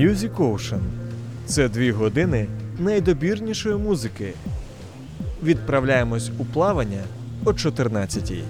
[0.00, 0.80] Music Ocean
[1.46, 2.46] це дві години
[2.78, 4.32] найдобірнішої музики.
[5.42, 7.02] Відправляємось у плавання
[7.44, 8.42] о 14-й.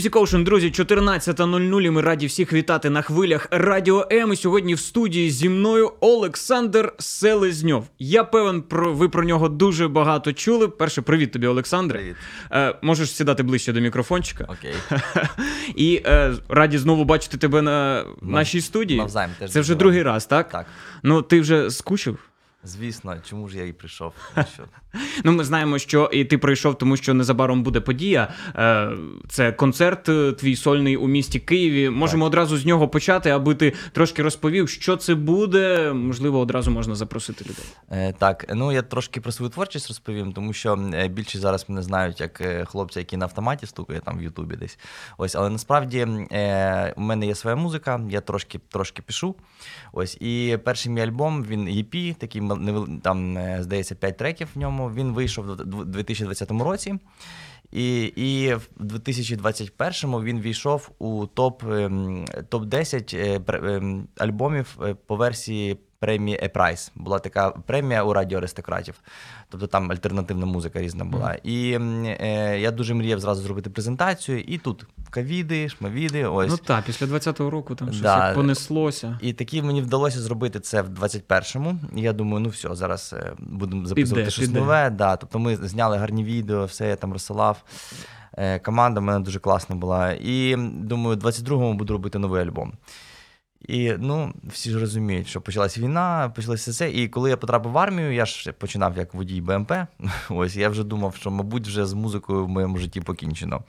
[0.00, 1.82] Music Ocean, друзі, 14.00.
[1.82, 4.32] і Ми раді всіх вітати на хвилях Радіо М.
[4.32, 7.86] І сьогодні в студії зі мною Олександр Селезньов.
[7.98, 10.68] Я певен, про ви про нього дуже багато чули.
[10.68, 11.98] Перше, привіт тобі, Олександре.
[11.98, 12.16] Привіт.
[12.52, 14.44] Е, можеш сідати ближче до мікрофончика.
[14.48, 14.74] Окей.
[15.76, 18.98] І е, раді знову бачити тебе на нашій студії.
[18.98, 20.48] навзаєм теж Це вже другий раз, так?
[20.48, 20.66] Так.
[21.02, 22.29] Ну, ти вже скучив?
[22.64, 24.12] Звісно, чому ж я і прийшов?
[24.34, 24.64] Що?
[25.24, 28.28] Ну, ми знаємо, що і ти прийшов, тому що незабаром буде подія.
[28.56, 28.90] Е,
[29.28, 31.90] Це концерт е, твій сольний у місті Києві.
[31.90, 35.92] Можемо одразу з нього почати, аби ти трошки розповів, що це буде.
[35.92, 37.64] Можливо, одразу можна запросити людей.
[37.90, 41.82] Е, так, ну я трошки про свою творчість розповім, тому що е, більшість зараз мене
[41.82, 44.78] знають як хлопця, який на автоматі стукає там в Ютубі десь.
[45.18, 46.04] Ось, але насправді
[46.96, 49.34] у мене є своя музика, я трошки трошки пишу.
[49.92, 52.40] Ось, і перший мій альбом, він EP, такий
[53.02, 54.90] там, е, здається, 5 треків в ньому.
[54.90, 56.94] Він вийшов у 2020 році.
[57.72, 64.94] І, і в 2021-му він війшов у топ, ем, топ-10 е, пр- ем, альбомів е,
[64.94, 66.90] по версії премії E-Prize.
[66.94, 68.94] Була така премія у радіо аристократів.
[69.48, 71.34] Тобто там альтернативна музика різна була.
[71.42, 71.78] І
[72.20, 74.40] е, я дуже мріяв зразу зробити презентацію.
[74.40, 76.50] І тут кавіди, шмавіди, ось.
[76.50, 78.34] Ну так, після 20-го року там щось Да.
[78.34, 79.18] понеслося.
[79.22, 81.76] І таки мені вдалося зробити це в 21-му.
[81.96, 84.60] І я думаю, ну все, зараз е, будемо записувати Піде, щось піде.
[84.60, 84.90] нове.
[84.90, 85.16] Да.
[85.16, 87.62] Тобто ми зняли гарні відео, все я там розсилав.
[88.32, 90.12] Е, Команда в мене дуже класна була.
[90.12, 92.72] І думаю, в 22-му буду робити новий альбом.
[93.68, 96.90] І ну, всі ж розуміють, що почалася війна, почалося це.
[96.90, 99.72] І коли я потрапив в армію, я ж починав як водій БМП.
[100.30, 103.62] Ось я вже думав, що, мабуть, вже з музикою в моєму житті покінчено.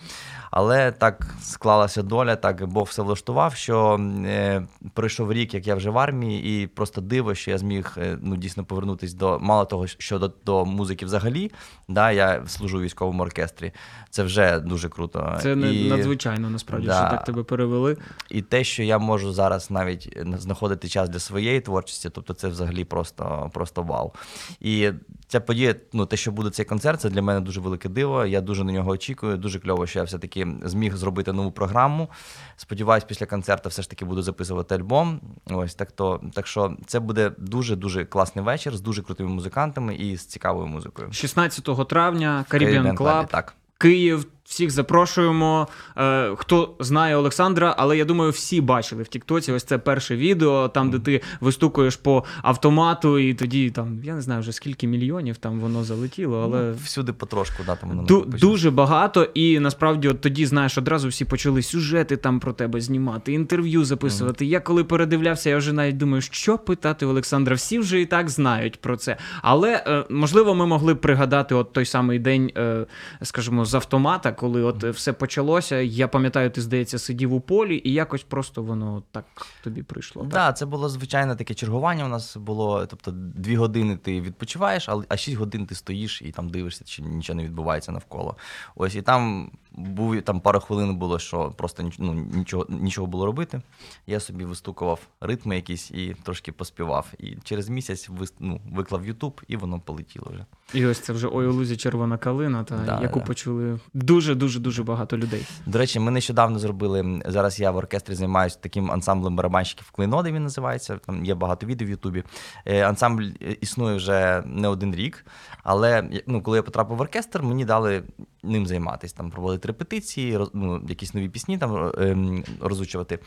[0.51, 5.89] Але так склалася доля, так Бог все влаштував, що е, пройшов рік, як я вже
[5.89, 9.87] в армії, і просто диво, що я зміг е, ну, дійсно повернутися до мало того,
[9.87, 11.51] що до, до музики взагалі.
[11.87, 13.71] Да, я служу в військовому оркестрі.
[14.09, 15.39] Це вже дуже круто.
[15.41, 16.93] Це не І- надзвичайно насправді, Да.
[17.07, 17.97] що так тебе перевели.
[18.29, 22.83] і те, що я можу зараз навіть знаходити час для своєї творчості, тобто це взагалі
[22.83, 24.11] просто, просто вау.
[24.59, 24.91] І
[25.27, 28.25] ця подія, ну те, що буде цей концерт, це для мене дуже велике диво.
[28.25, 29.37] Я дуже на нього очікую.
[29.37, 32.09] Дуже кльово, що я все-таки зміг зробити нову програму.
[32.57, 35.21] Сподіваюсь, після концерту все ж таки буду записувати альбом.
[35.45, 39.95] Ось так то, так що це буде дуже дуже класний вечір з дуже крутими музикантами
[39.95, 41.11] і з цікавою музикою.
[41.11, 43.27] 16 травня Caribbean Club, Club.
[43.27, 43.55] Так.
[43.77, 44.27] Київ.
[44.51, 45.67] Всіх запрошуємо.
[45.97, 49.51] Е, хто знає Олександра, але я думаю, всі бачили в Тіктоці.
[49.51, 54.21] Ось це перше відео, там, де ти вистукуєш по автомату, і тоді там я не
[54.21, 58.39] знаю вже скільки мільйонів там воно залетіло, але Ну, всюди потрошку да, там воно Ду-
[58.39, 63.33] дуже багато, і насправді от тоді знаєш, одразу всі почали сюжети там про тебе знімати,
[63.33, 64.45] інтерв'ю записувати.
[64.45, 67.55] Я коли передивлявся, я вже навіть думаю, що питати Олександра.
[67.55, 69.17] Всі вже і так знають про це.
[69.41, 72.85] Але е, можливо, ми могли б пригадати от той самий день, е,
[73.23, 75.75] скажімо, з автомата, коли от все почалося.
[75.75, 79.25] Я пам'ятаю, ти здається, сидів у полі, і якось просто воно так
[79.63, 80.21] тобі прийшло.
[80.21, 82.05] Так, да, це було звичайне таке чергування.
[82.05, 82.85] У нас було.
[82.85, 87.37] Тобто, дві години ти відпочиваєш, а шість годин ти стоїш і там дивишся, чи нічого
[87.37, 88.35] не відбувається навколо.
[88.75, 93.61] Ось і там був там пару хвилин було, що просто ну, нічого, нічого було робити.
[94.07, 97.07] Я собі вистукував ритми якісь і трошки поспівав.
[97.19, 98.09] І через місяць
[98.39, 100.45] ну, виклав Ютуб, і воно полетіло вже.
[100.73, 103.25] І ось це вже ой у лузі червона калина, та Да, яку да.
[103.25, 105.45] почули дуже дуже дуже багато людей.
[105.65, 107.21] До речі, ми нещодавно зробили.
[107.25, 110.31] Зараз я в оркестрі займаюся таким ансамблем барабанщиків Клейноди.
[110.31, 110.97] Він називається.
[111.05, 112.23] Там є багато відео в Ютубі.
[112.65, 115.25] Е, Ансамбль е, існує вже не один рік.
[115.63, 118.03] Але ну, коли я потрапив в оркестр, мені дали
[118.43, 123.19] ним займатися, там проводити репетиції, роз, ну, якісь нові пісні там ем, розучувати.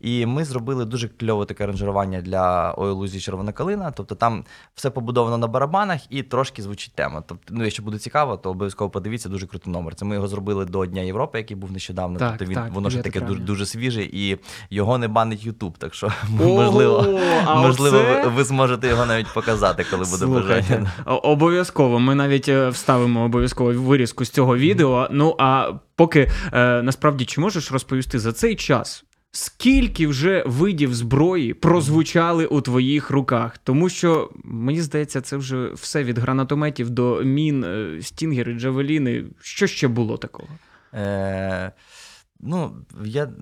[0.00, 3.90] І ми зробили дуже кльове таке аранжування для «Ой, у лузі червона калина.
[3.90, 4.44] Тобто там
[4.74, 7.22] все побудовано на барабанах і трошки звучить тема.
[7.28, 9.94] Тобто, ну, якщо буде цікаво, то обов'язково подивіться дуже крутий номер.
[9.94, 12.18] Це ми його зробили до Дня Європи, який був нещодавно.
[12.18, 14.38] Так, тобто він так, воно ж 9 таке дуже, дуже свіже, і
[14.70, 15.78] його не банить Ютуб.
[15.78, 16.06] Так що
[16.40, 20.92] Ого, можливо, а можливо, оце- ви, ви зможете його навіть показати, коли буде бажання.
[21.06, 21.98] обов'язково.
[21.98, 25.08] Ми навіть е, вставимо обов'язково вирізку з цього відео.
[25.10, 29.04] Ну а поки е, насправді чи можеш розповісти за цей час?
[29.34, 33.58] Скільки вже видів зброї прозвучали у твоїх руках?
[33.58, 39.24] Тому що мені здається, це вже все від гранатометів до мін, е, стінгери, джавеліни.
[39.40, 40.48] Що ще було такого?
[40.94, 41.72] Е,
[42.40, 43.32] ну, я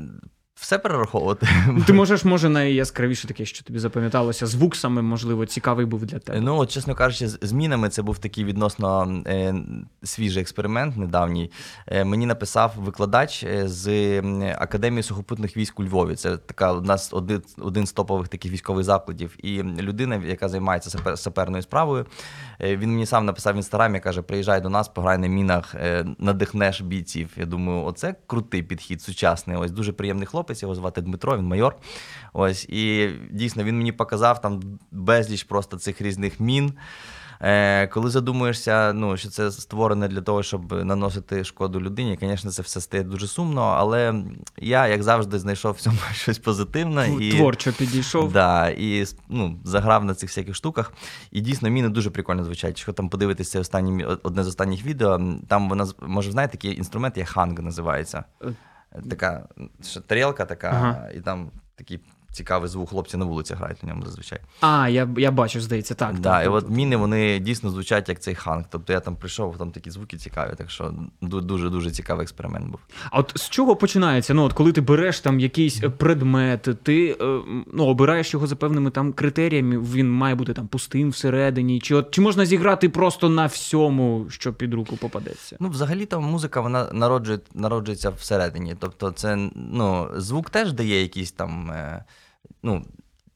[0.60, 1.48] все перераховувати.
[1.86, 4.46] Ти можеш, може, найяскравіше таке, що тобі запам'яталося.
[4.46, 6.40] Звук саме, можливо, цікавий був для тебе.
[6.40, 9.54] Ну, от, чесно кажучи, з змінами це був такий відносно е,
[10.02, 11.50] свіжий експеримент недавній.
[11.86, 14.18] Е, мені написав викладач е, з
[14.58, 16.14] Академії сухопутних військ у Львові.
[16.14, 19.36] Це така у нас один, один з топових таких військових закладів.
[19.42, 22.06] І людина, яка займається сапер, саперною справою,
[22.60, 26.06] е, він мені сам написав в інстаграмі, каже: приїжджай до нас, пограй на мінах, е,
[26.18, 27.30] надихнеш бійців.
[27.36, 29.56] Я думаю, оце крутий підхід, сучасний.
[29.56, 31.76] Ось дуже приємний хлопець, його звати Дмитро, він майор.
[32.32, 34.60] Ось, і дійсно він мені показав там
[34.90, 36.72] безліч просто цих різних мін.
[37.42, 42.62] Е, коли задумуєшся, ну, що це створене для того, щоб наносити шкоду людині, звісно, це
[42.62, 44.14] все стає дуже сумно, але
[44.58, 47.14] я, як завжди, знайшов в цьому щось позитивне.
[47.20, 48.32] І, Творчо підійшов.
[48.32, 50.92] Да, і ну, заграв на цих всяких штуках.
[51.30, 52.70] І дійсно міни дуже прикольно звучать.
[52.70, 57.28] Якщо там подивитися останні, одне з останніх відео, там вона, може, знаєте, такий інструмент, як
[57.28, 58.24] ханг називається.
[59.10, 59.48] Така
[59.82, 61.08] що, тарілка така, Ага.
[61.14, 62.00] і там такий
[62.32, 62.88] цікавий звук.
[62.90, 64.38] Хлопці на вулиці грають на ньому зазвичай.
[64.60, 66.20] А, я, я бачу, здається, так.
[66.20, 66.54] да, так, і так.
[66.54, 68.64] от міни вони дійсно звучать як цей ханг.
[68.70, 72.80] Тобто я там прийшов, там такі звуки цікаві, так що дуже дуже цікавий експеримент був.
[73.10, 74.34] А от з чого починається?
[74.34, 77.40] Ну, от коли ти береш там якийсь е, предмет, ти е,
[77.72, 82.10] ну, обираєш його за певними там критеріями, він має бути там пустим всередині, чи от
[82.10, 85.56] чи можна зіграти просто на всьому, що під руку попадеться?
[85.60, 88.76] Ну, взагалі там музика вона народжує, народжується всередині.
[88.78, 91.72] Тобто, це ну, звук теж дає якісь там.
[92.62, 92.84] Ну,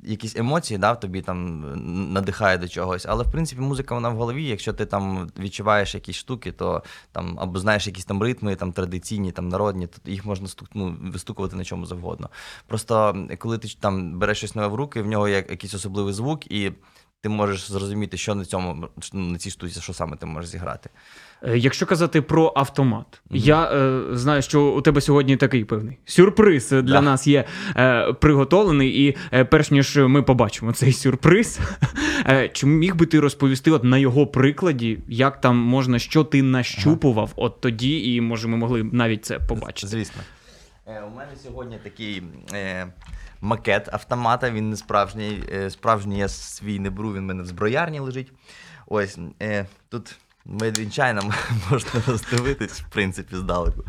[0.07, 1.65] Якісь емоції, да, тобі там
[2.13, 3.07] надихає до чогось.
[3.07, 4.45] Але в принципі музика вона в голові.
[4.45, 9.33] Якщо ти там відчуваєш якісь штуки, то там або знаєш якісь там ритми, там традиційні,
[9.33, 12.31] там народні, то їх можна стук, ну, вистукувати на чому завгодно.
[12.67, 16.53] Просто коли ти там береш щось нове в руки, в нього є якийсь особливий звук,
[16.53, 16.73] і
[17.25, 20.91] ти можеш зрозуміти, що на цьому на цій штуці, що саме ти можеш зіграти.
[21.47, 26.73] Е, Якщо казати про автомат, я е, знаю, що у тебе сьогодні такий певний сюрприз
[26.73, 27.01] е, для Да.
[27.01, 27.45] нас є
[27.77, 31.61] е, приготовлений, і е, перш ніж ми побачимо цей сюрприз,
[32.29, 36.43] е, чи міг би ти розповісти от на його прикладі, як там можна, що ти
[36.43, 39.87] нащупував от тоді, і може ми могли навіть це побачити.
[39.89, 40.23] Звісно.
[40.87, 42.23] Е, у мене сьогодні такий
[42.55, 42.87] е,
[43.41, 45.43] макет автомата, він не справжній.
[45.55, 48.33] Е, справжній я свій не беру, він в мене в зброярні лежить.
[48.87, 51.23] Ось е, тут медвінчайна
[51.71, 53.85] можна роздивитись, в принципі, здалеку.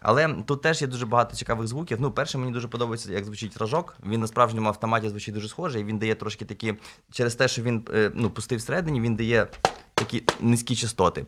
[0.00, 2.00] Але тут теж є дуже багато цікавих звуків.
[2.00, 3.96] Ну, перше, мені дуже подобається, як звучить рожок.
[4.06, 6.74] Він на справжньому автоматі звучить дуже схоже, і він дає трошки такі,
[7.12, 9.46] через те, що він е, ну, пустий всередині, він дає
[9.94, 11.26] такі низькі частоти.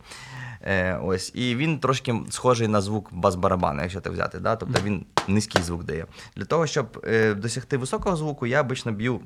[0.62, 4.38] Е, ось, і він трошки схожий на звук бас-барабана, якщо так взяти.
[4.38, 4.56] Да?
[4.56, 6.06] Тобто він низький звук дає.
[6.36, 9.20] Для того, щоб е, досягти високого звуку, я обично б'ю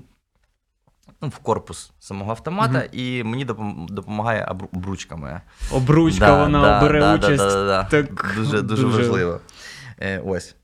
[1.23, 3.45] ну, в корпус самого автомата, і мені
[3.89, 5.43] допомагає обру- обручка моя.
[5.73, 7.37] Обручка, Да, вона да, бере да, участь.
[7.37, 7.85] Да, да, да.
[7.85, 9.41] Так, дуже, дуже, важливо.
[10.01, 10.55] Е, ось.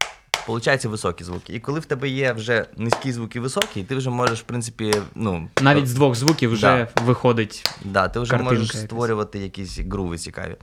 [0.46, 1.52] Получаються високі звуки.
[1.54, 5.48] І коли в тебе є вже низькі звуки високі, ти вже можеш, в принципі, ну.
[5.60, 7.70] Навіть з двох звуків вже виходить.
[7.84, 8.82] Да, ти вже Картинка можеш якась.
[8.86, 10.56] створювати якісь груви цікаві.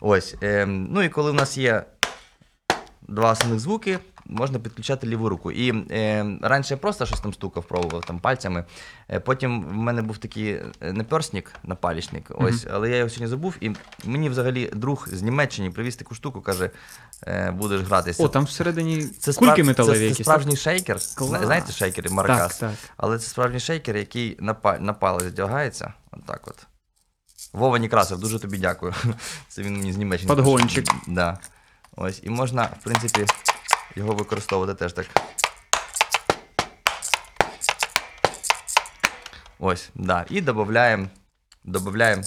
[0.00, 0.34] Ось.
[0.42, 1.84] Е, ну і коли в нас є
[3.08, 3.98] два основних звуки,
[4.30, 5.52] можна підключати ліву руку.
[5.52, 8.64] І е, раніше я просто щось там стукав, пробував там пальцями.
[9.10, 13.56] Е, потім в мене був такий е, наперсник, напалічник, ось, але я його сьогодні забув.
[13.60, 13.70] І
[14.04, 16.70] мені взагалі друг з Німеччини привіз таку штуку, каже:
[17.26, 18.24] е, будеш гратися.
[18.24, 20.98] О, там всередині це кульки справ- металеві це, це справжній шейкер.
[21.14, 21.42] Клас.
[21.44, 22.16] Знаєте шейкери так?
[22.16, 22.58] Маракас?
[22.58, 22.78] так, так.
[22.96, 25.92] Але це справжній шейкер, який на, па- на палець вдягається.
[26.12, 26.66] Отак от.
[27.52, 28.94] Вова Некрасов, дуже тобі дякую.
[29.48, 30.28] Це він мені з Німеччини.
[30.28, 30.86] Подгончик.
[31.06, 31.38] Да.
[31.96, 32.20] Ось.
[32.22, 33.26] І можна, в принципі,
[33.96, 35.06] його використовувати теж так.
[39.58, 40.24] Ось, да.
[40.30, 41.06] І додаємо
[41.64, 42.22] додаємо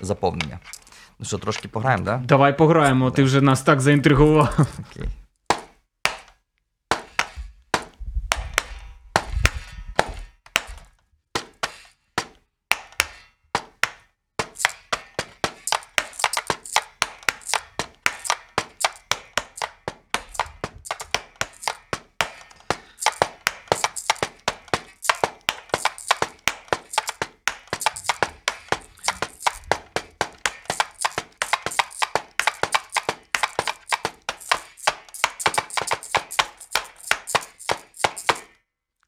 [0.00, 0.58] заповнення.
[1.18, 2.20] Ну що, трошки пограємо, так?
[2.20, 2.26] Да?
[2.26, 4.58] Давай пограємо, ти вже нас так заінтригував.
[4.90, 5.08] Окей.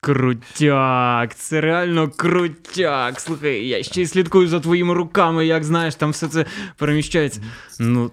[0.06, 3.20] Крутяк, це реально крутяк.
[3.20, 6.44] Слухай, я ще й слідкую за твоїми руками, як знаєш, там все це
[6.78, 7.40] переміщається.
[7.80, 8.10] Ну,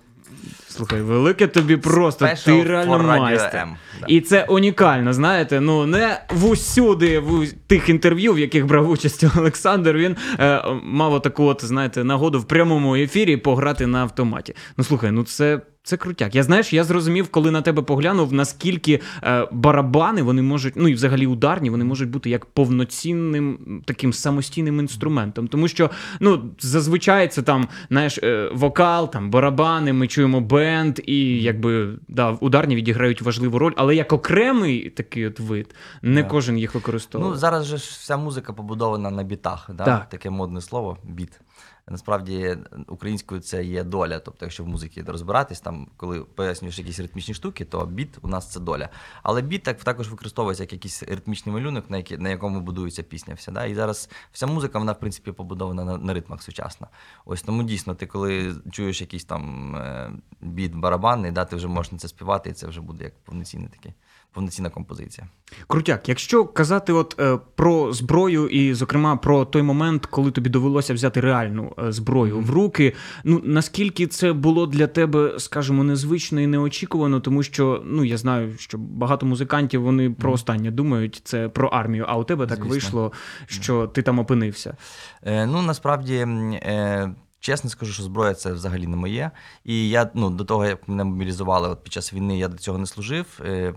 [0.68, 3.62] Слухай, велике тобі просто, Special ти реально for Radio майстер.
[3.62, 4.06] M, да.
[4.08, 9.26] І це унікально, знаєте, ну не в усюди, в тих інтерв'ю, в яких брав участь
[9.38, 14.56] Олександр, він е, мав таку, от, знаєте, нагоду в прямому ефірі пограти на автоматі.
[14.78, 15.62] Ну слухай, ну це.
[15.86, 16.36] Це крутяк.
[16.36, 20.94] Я знаєш, я зрозумів, коли на тебе поглянув, наскільки е, барабани вони можуть, ну і
[20.94, 25.48] взагалі ударні, вони можуть бути як повноцінним таким самостійним інструментом.
[25.48, 31.42] Тому що ну зазвичай це там, знаєш, е, вокал, там барабани, ми чуємо бенд, і
[31.42, 36.28] якби да, ударні відіграють важливу роль, але як окремий такий от вид, не Да.
[36.28, 37.32] кожен їх використовує.
[37.32, 39.86] Ну, зараз же вся музика побудована на бітах, да?
[39.86, 40.10] Так.
[40.10, 41.40] таке модне слово біт.
[41.88, 44.20] Насправді українською це є доля.
[44.20, 48.52] Тобто, якщо в музиці розбиратись, там, коли пояснюєш якісь ритмічні штуки, то біт у нас
[48.52, 48.90] це доля.
[49.24, 53.34] Але біт так також використовується як якийсь ритмічний малюнок, на, який, на якому будується пісня.
[53.34, 53.66] Вся, да?
[53.66, 56.88] І зараз вся музика, вона в принципі побудована на, на ритмах сучасна.
[57.26, 60.12] Ось тому дійсно, ти коли чуєш якийсь там е,
[60.42, 63.70] біт барабанний, да, ти вже можеш на це співати, і це вже буде як повноцінний
[63.70, 63.94] такий,
[64.34, 65.28] повноцінна композиція.
[65.68, 70.94] Крутяк, якщо казати от е, про зброю, і, зокрема, про той момент, коли тобі довелося
[70.94, 76.48] взяти реальну е, зброю в руки, ну наскільки це було для тебе, скажімо, незвично і
[76.48, 81.68] неочікувано, тому що ну я знаю, що багато музикантів вони про останнє думають, це про
[81.68, 82.06] армію.
[82.08, 82.72] А у тебе так Звісно.
[82.72, 83.12] вийшло,
[83.46, 84.78] що ти там опинився.
[85.24, 89.32] Е, ну, насправді, е, чесно скажу, що зброя це взагалі не моє.
[89.64, 92.78] І я ну, до того, як мене мобілізували от під час війни, я до цього
[92.78, 93.40] не служив.
[93.46, 93.74] Е,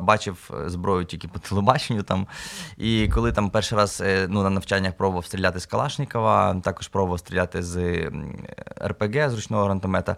[0.00, 2.02] бачив е, зброю тільки по телебаченню.
[2.02, 2.26] Там.
[2.76, 7.18] І коли там перший раз е, ну, на навчаннях пробував стріляти з Калашникова, також пробував
[7.18, 8.04] стріляти з
[8.86, 10.16] РПГ, з ручного гранатомета,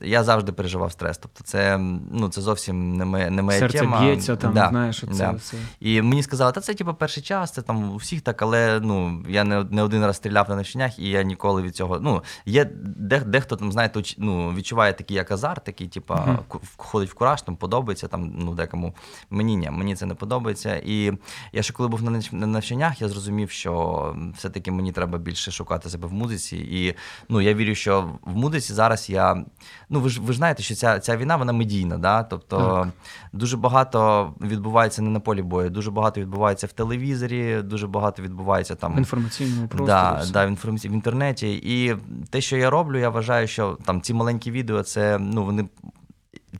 [0.00, 1.18] я завжди переживав стрес.
[1.18, 1.78] Тобто, це,
[2.12, 4.00] ну, це зовсім не моя, не моя Серце тема.
[4.00, 5.30] б'ється, там Да, знаєш, оце да.
[5.30, 5.56] все.
[5.80, 9.24] І мені сказали, та це типу перший час, це там у всіх так, але ну
[9.28, 11.98] я не, не один раз стріляв на навчаннях, і я ніколи від цього.
[12.00, 16.38] Ну, є де, дехто там, знаєте, ну, відчуває такий як азарт, такий, Мгм.
[16.48, 18.94] ку- входить в кураж, там подобається, там, ну, декому.
[19.30, 20.76] Мені ні, мені це не подобається.
[20.84, 21.12] І
[21.52, 25.90] я ще коли був на на навчаннях, я зрозумів, що все-таки мені треба більше шукати
[25.90, 26.56] себе в музиці.
[26.56, 26.94] І
[27.28, 29.44] ну, я вірю, що в музиці зараз я.
[29.90, 32.22] Ну, ви ж ви ж знаєте, що ця, ця війна вона медійна, да?
[32.22, 32.88] тобто Так.
[33.32, 38.74] дуже багато відбувається не на полі бою, дуже багато відбувається в телевізорі, дуже багато відбувається
[38.74, 39.86] там В інформаційному просторі.
[39.86, 41.53] да, да, в інформації в інтернеті.
[41.54, 41.96] І
[42.30, 45.68] те, що я роблю, я вважаю, що там ці маленькі відео, це ну вони.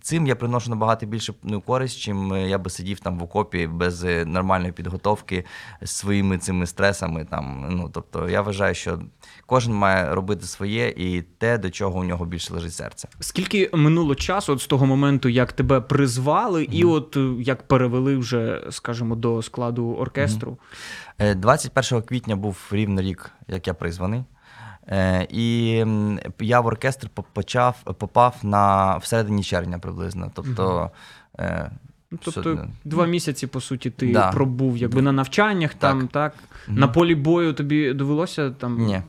[0.00, 3.66] Цим я приношу набагато більше ну, користь, чим е, я би сидів там в окопі
[3.66, 5.44] без е, нормальної підготовки
[5.82, 7.26] з своїми цими стресами.
[7.30, 8.98] Там, ну, тобто я вважаю, що
[9.46, 13.08] кожен має робити своє і те, до чого у нього більше лежить серце.
[13.20, 18.16] Скільки минуло часу от з того моменту, як тебе призвали, і от е, як перевели
[18.16, 20.58] вже, скажімо, до складу оркестру?
[21.18, 24.24] Е, 21 квітня був рівно рік, як я призваний.
[24.88, 25.68] Е, І
[26.40, 30.30] я в оркестр почав, попав на всередині червня приблизно.
[30.34, 30.90] Тобто,
[31.38, 31.70] е,
[32.10, 34.30] Ну, тобто два місяці, по суті, ти Да.
[34.32, 36.34] пробув якби на навчаннях, там, так?
[36.68, 36.78] Мгм.
[36.78, 38.78] На полі бою тобі довелося там.
[38.78, 39.02] ні,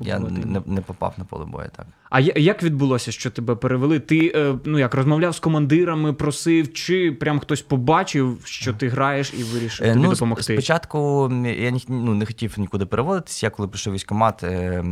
[0.00, 1.86] я не, не попав на поле бою так.
[2.10, 4.00] А як відбулося, що тебе перевели?
[4.00, 9.34] Ти е, ну як розмовляв з командирами, просив, чи прям хтось побачив, що ти граєш
[9.38, 10.42] і вирішив Е, тобі ну, допомогти?
[10.42, 13.42] Спочатку я ні, ну, не хотів нікуди переводитись.
[13.42, 14.82] Я коли прийшов військомат, е,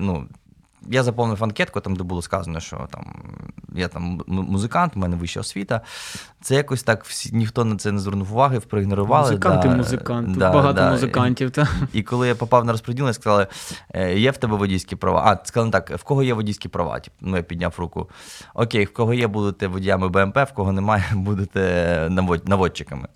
[0.00, 0.28] ну,
[0.90, 3.22] я заповнив анкетку, там, де було сказано, що там,
[3.74, 5.80] я там музикант, у мене вища освіта.
[6.40, 9.30] Це якось так всі, ніхто на це не звернув уваги, проігнорували.
[9.30, 10.36] Музиканти, да, музикант.
[10.36, 10.90] Да, багато да.
[10.90, 11.50] музикантів.
[11.50, 11.68] Та.
[11.92, 13.46] І коли я попав на розподіл, сказали,
[13.94, 15.22] «Е, є в тебе водійські права.
[15.26, 17.00] А, сказали так, в кого є водійські права?
[17.20, 18.10] Ну, я підняв руку.
[18.54, 22.08] Окей, в кого є, будете водіями БМП, в кого немає, будете
[22.44, 23.08] наводчиками.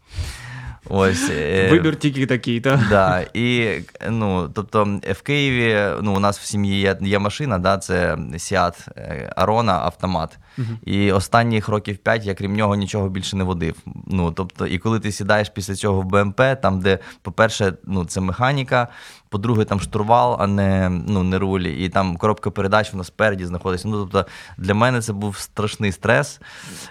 [0.89, 2.81] Ось, е, Вибір тільки такий, так?
[2.91, 3.79] Да, і
[4.11, 8.89] ну, тобто в Києві ну, у нас в сім'ї є, є машина, да, це Seat
[9.37, 10.39] Arona Arona
[10.85, 13.75] І останніх років 5 я крім нього нічого більше не водив.
[14.07, 18.21] Ну, тобто, і коли ти сідаєш після цього в БМП, там, де, по-перше, ну, це
[18.21, 18.89] механіка,
[19.29, 21.85] по-друге, там штурвал, а не, ну, не рулі.
[21.85, 23.89] І там коробка передач вона спереді знаходиться.
[23.89, 24.27] Ну, тобто,
[24.59, 26.41] для мене це був страшний стрес.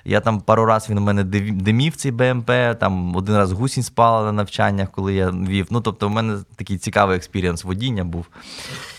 [0.06, 4.26] Я там пару разів він у мене димів цей БМП, там один раз гусінь спала
[4.26, 5.68] на навчаннях, коли я вів.
[5.70, 8.26] Ну, тобто, у мене такий цікавий experience водіння був.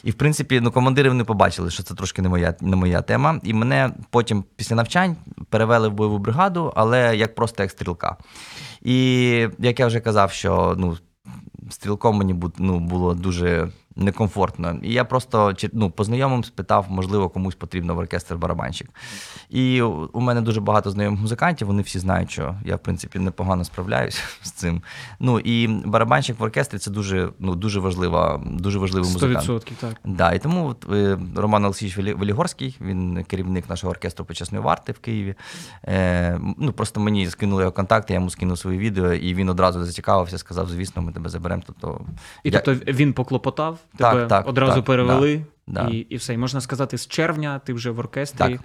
[0.04, 3.40] І, в принципі, ну, командири вони побачили, що це трошки не моя, не моя тема.
[3.42, 5.16] І мене потім, після навчань,
[5.49, 8.16] перевели в бойову бригаду, але як просто як стрілка.
[8.83, 10.97] І як я вже казав, що ну,
[11.71, 13.69] стрілком мені ну, було дуже
[14.00, 14.78] некомфортно.
[14.83, 18.88] І я просто ну, по знайомим спитав, можливо, комусь потрібно в оркестр барабанщик.
[19.50, 23.64] І у мене дуже багато знайомих музикантів, вони всі знають, що я, в принципі, непогано
[23.64, 24.83] справляюсь з цим.
[25.21, 29.49] Ну і барабанщик в оркестрі це дуже, ну, дуже важлива, дуже важливий музикант.
[29.49, 29.97] 100% так.
[30.04, 34.99] Да, і тому от, е, Роман Олексійович Велігорський, він керівник нашого оркестру почесної варти в
[34.99, 35.35] Києві.
[35.85, 39.85] Е, ну, просто мені скинули його контакти, я йому скинув свої відео, і він одразу
[39.85, 41.62] зацікавився, сказав, звісно, ми тебе заберемо.
[41.66, 42.00] Тобто,
[42.45, 45.88] І я- тобто він поклопотав, тебе так, одразу так, перевели, да, да.
[45.88, 46.35] І, і все.
[46.35, 48.38] І можна сказати, з червня ти вже в оркестрі.
[48.38, 48.61] Так.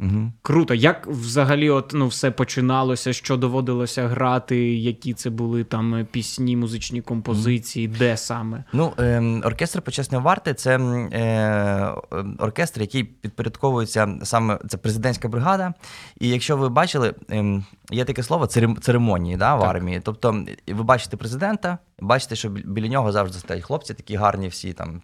[0.00, 0.32] Угу.
[0.42, 0.74] Круто.
[0.74, 7.02] Як взагалі от, ну, все починалося, що доводилося грати, які це були там пісні, музичні
[7.02, 8.64] композиції, де саме?
[8.72, 11.94] Ну, е, оркестр почесної варти це е,
[12.38, 15.74] оркестр, який підпорядковується саме це президентська бригада.
[16.20, 18.46] І якщо ви бачили, е, є таке слово
[18.80, 19.70] церемонії да, в Так.
[19.70, 20.00] армії.
[20.04, 25.02] Тобто, ви бачите президента, бачите, що біля нього завжди стоять хлопці, такі гарні, всі там.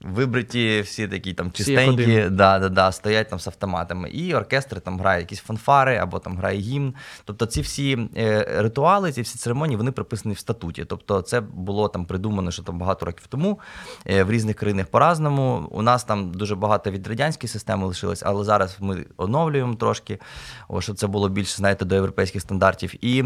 [0.00, 4.10] Вибриті, всі такі там чистенькі, да, да, да, стоять там з автоматами.
[4.10, 6.94] І оркестр там грає якісь фанфари або там грає гімн.
[7.24, 10.84] Тобто ці всі е, ритуали, ці всі церемонії, вони прописані в статуті.
[10.84, 13.60] Тобто, це було там придумано, що там багато років тому
[14.06, 15.68] е, в різних країнах по-разному.
[15.70, 20.18] У нас там дуже багато від радянської системи лишилось, але зараз ми оновлюємо трошки,
[20.78, 23.04] щоб це було більше, знаєте, до європейських стандартів.
[23.04, 23.24] І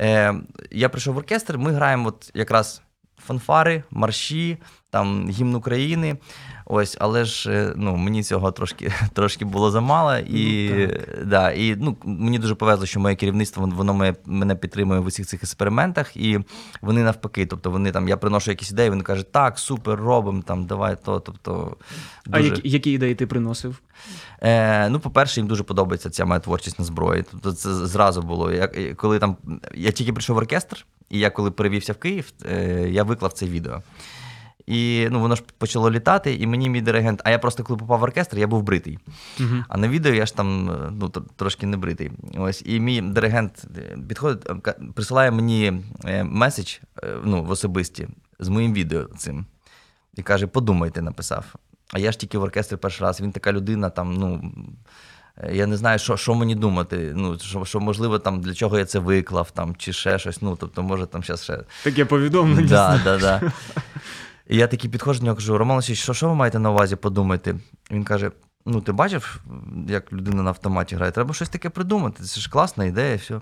[0.00, 0.34] е,
[0.70, 2.82] я прийшов в оркестр, ми граємо от якраз
[3.26, 4.58] фанфари, марші,
[4.94, 6.16] там гімн України.
[6.66, 10.16] Ось, але ж е, ну, мені цього трошки, трошки було замало.
[10.16, 10.88] І, Ну,
[11.24, 15.42] да, і ну, мені дуже повезло, що моє керівництво воно- мене, підтримує в усіх цих
[15.42, 16.40] експериментах, і
[16.80, 17.46] вони навпаки.
[17.46, 21.20] Тобто вони там, я приношу якісь ідеї, вони кажуть, так, супер, робимо, там, давай то.
[21.20, 21.76] Тобто,
[22.30, 22.48] А дуже...
[22.48, 23.80] які, які ідеї ти приносив?
[24.42, 27.24] Е, ну, по-перше, їм дуже подобається ця моя творчість на зброї.
[27.30, 28.52] Тобто це зразу було.
[28.52, 29.36] Я, коли там,
[29.74, 33.46] я тільки прийшов в оркестр, і я коли перевівся в Київ, е, я виклав це
[33.46, 33.82] відео.
[34.66, 38.00] І ну, воно ж почало літати, і мені мій диригент, а я просто коли попав
[38.00, 38.98] в оркестр, я був бритий.
[39.40, 39.64] Угу.
[39.68, 42.10] А на відео я ж там ну, трошки не бритий.
[42.36, 46.76] Ось, і мій диригент е, підходить, е, присилає мені е, меседж
[47.24, 49.46] ну, в особисті з моїм відео цим.
[50.16, 51.54] І каже: подумайте, написав.
[51.92, 53.20] А я ж тільки в оркестрі перший раз.
[53.20, 54.52] Він така людина, там, ну.
[55.52, 57.12] Я не знаю, що, що мені думати.
[57.16, 60.42] Ну, що, що, можливо, там, для чого я це виклав, там, чи ще щось.
[60.42, 62.68] Ну, тобто, може, там зараз ще Таке повідомлення.
[62.68, 63.52] Да, да, да.
[64.48, 66.96] І я такий підходжу до нього кажу: Роман Олексійович, що, що ви маєте на увазі
[66.96, 67.56] подумати?
[67.90, 68.30] Він каже:
[68.66, 69.40] Ну, ти бачив,
[69.88, 71.12] як людина на автоматі грає?
[71.12, 72.22] Треба щось таке придумати.
[72.22, 73.40] Це ж класна ідея, все.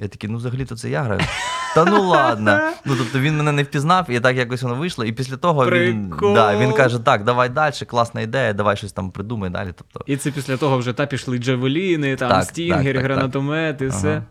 [0.00, 1.20] Я такий, ну взагалі-то це я граю.
[1.74, 2.60] Та ну ладно.
[2.84, 5.04] Ну, тобто він мене не впізнав, і так якось воно вийшло.
[5.04, 9.10] І після того він, да, він каже: так, давай далі, класна ідея, давай щось там
[9.10, 9.72] придумай далі.
[9.76, 13.86] Тобто, І це після того вже та пішли джавеліни, там Так, стінгери, так, так, гранатомети,
[13.86, 13.98] Ага.
[13.98, 14.22] все.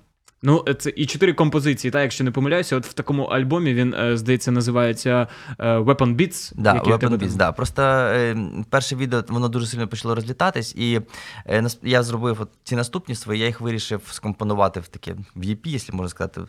[0.46, 4.18] Ну, це і чотири композиції, та, якщо не помиляюся, от в такому альбомі він, е,
[4.18, 5.28] здається, називається
[5.60, 6.52] е, Weapon Beats.
[6.56, 7.38] Да, Weapon Beats, там.
[7.38, 7.52] да.
[7.52, 8.38] Просто е,
[8.70, 11.02] перше відео воно дуже сильно почало розлітатись, і
[11.50, 15.68] е, я зробив от ці наступні свої, я їх вирішив скомпонувати в таке в EP,
[15.68, 16.42] якщо можна сказати.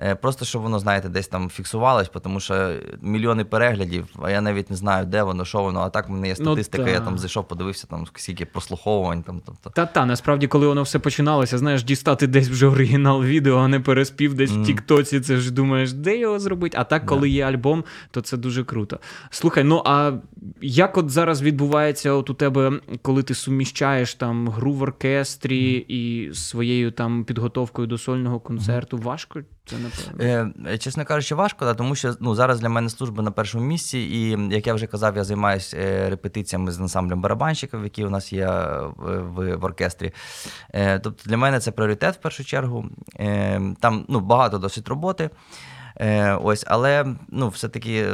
[0.00, 4.70] Е, просто щоб воно, знаєте, десь там фіксувалось, тому що мільйони переглядів, а я навіть
[4.70, 5.80] не знаю, де воно, що воно.
[5.80, 9.22] А так в мене є Ну, статистика, я там зайшов, подивився, там скільки прослуховувань.
[9.22, 9.70] Там, тобто.
[9.70, 14.34] Та-та, насправді, коли воно все починалося, знаєш, дістати десь вже оригінал відео, а не переспів
[14.34, 16.76] десь в Тіктоці, це ж думаєш, де його зробити?
[16.80, 17.32] А так, коли yeah.
[17.32, 18.98] є альбом, то це дуже круто.
[19.30, 20.12] Слухай, ну а
[20.60, 26.34] як от зараз відбувається от у тебе, коли ти суміщаєш там гру в оркестрі і
[26.34, 28.98] своєю там підготовкою до сольного концерту?
[28.98, 30.70] Важко це напевно.
[30.70, 33.98] Е, чесно кажучи, важко, да, тому що ну, зараз для мене служба на першому місці,
[33.98, 38.32] і як я вже казав, я займаюся е, репетиціями з ансамблем барабанщиків, які у нас
[38.32, 40.12] є е, в, в оркестрі.
[40.74, 42.86] Е, тобто для мене це пріоритет в першу чергу.
[43.20, 45.30] Е, там ну, багато досить роботи.
[46.00, 48.06] Е, ось, але ну, все-таки,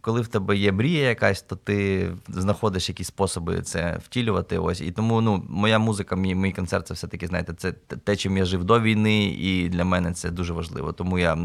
[0.00, 4.58] коли в тебе є мрія якась, то ти знаходиш якісь способи це втілювати.
[4.58, 4.80] Ось.
[4.80, 8.44] І тому ну, моя музика, мій, мій концерт це все-таки, знаєте, це те, чим я
[8.44, 10.92] жив до війни, і для мене це дуже важливо.
[10.92, 11.38] Тому я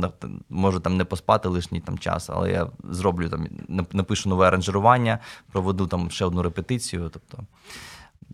[0.50, 5.20] можу там не поспати лишній там час, але я зроблю там, нап- напишу нове аранжування,
[5.52, 7.10] проведу там ще одну репетицію.
[7.14, 7.44] Тобто,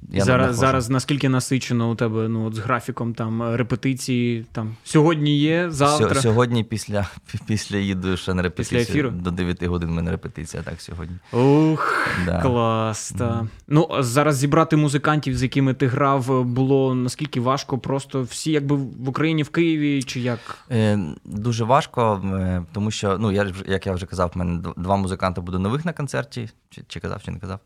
[0.10, 4.45] я зараз, зараз наскільки насичено у тебе ну, от з графіком там репетиції?
[4.51, 6.07] Там сьогодні є, завтра.
[6.15, 7.07] Сьо- Сьогодні після,
[7.45, 8.81] після їду ще на репетицію.
[8.81, 9.10] ефіру?
[9.12, 11.15] До 9 годин в мене репетиція, так сьогодні.
[11.31, 12.41] Ух, Да.
[12.41, 13.12] клас.
[13.17, 13.47] Та.
[13.67, 19.10] Ну, зараз зібрати музикантів, з якими ти грав, було наскільки важко, просто всі якби в
[19.10, 20.39] Україні, в Києві, чи як?
[20.71, 24.95] Е, дуже важко, е, тому що, ну, я, як я вже казав, в мене два
[24.97, 27.60] музиканти буде нових на концерті, чи, чи казав, чи не казав.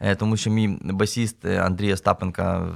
[0.00, 2.66] Е, тому що мій басіст е, Андрій Остапенка,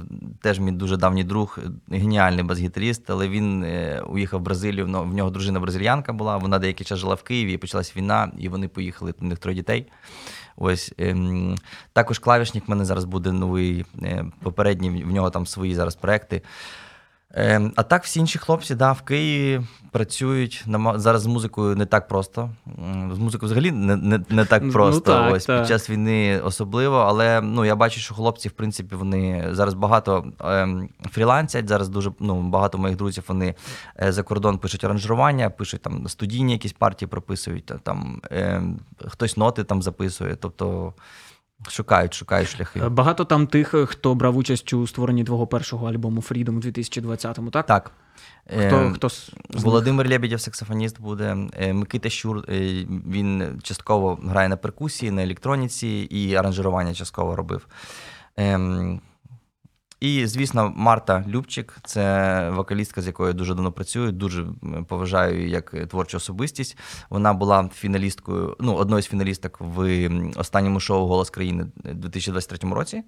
[0.41, 1.59] теж мій дуже давній друг,
[1.91, 4.85] геніальний бас-гітаріст, але він е, уїхав в Бразилію.
[4.85, 6.37] В нього дружина бразильянка була.
[6.37, 9.13] Вона деякий час жила в Києві, і почалась війна, і вони поїхали.
[9.21, 9.87] У них троє дітей.
[10.57, 11.55] Ось ем,
[11.93, 13.85] також клавішник в мене зараз буде новий.
[14.01, 16.41] Е, попередній в нього там свої зараз проекти.
[17.35, 20.65] Ем, а так, всі інші хлопці, да, в Києві працюють.
[20.95, 22.49] Зараз з музикою не так просто.
[23.11, 25.01] З музикою взагалі не, не, не так Ну, просто.
[25.01, 25.59] так, Ось так.
[25.59, 26.97] під час війни особливо.
[26.97, 31.67] Але ну, я бачу, що хлопці, в принципі, вони зараз багато ем, фрілансять.
[31.67, 33.55] Зараз дуже ну, багато моїх друзів вони
[34.01, 39.63] е, за кордон пишуть аранжування, пишуть там студійні якісь партії, прописують, там ем, хтось ноти
[39.63, 40.35] там записує.
[40.35, 40.93] Тобто
[41.67, 42.79] шукають, шукають шляхи.
[42.79, 46.59] Е, Багато там тих, е, хто брав участь у створенні твого першого альбому Freedom у
[46.59, 47.65] 2020-му, так?
[47.65, 47.91] Так.
[48.47, 49.09] Хто, Ем, хто?
[49.49, 51.37] Володимир Лебедєв, саксофоніст буде.
[51.59, 57.67] Е, Микита Щур, він частково грає на перкусії, на електроніці і аранжирування частково робив.
[60.03, 64.45] І, звісно, Марта Любчик це вокалістка, з якою я дуже давно працюю, дуже
[64.87, 66.77] поважаю її як творчу особистість.
[67.09, 73.03] Вона була фіналісткою, ну, одною з фіналісток в останньому шоу Голос країни у 2023 році.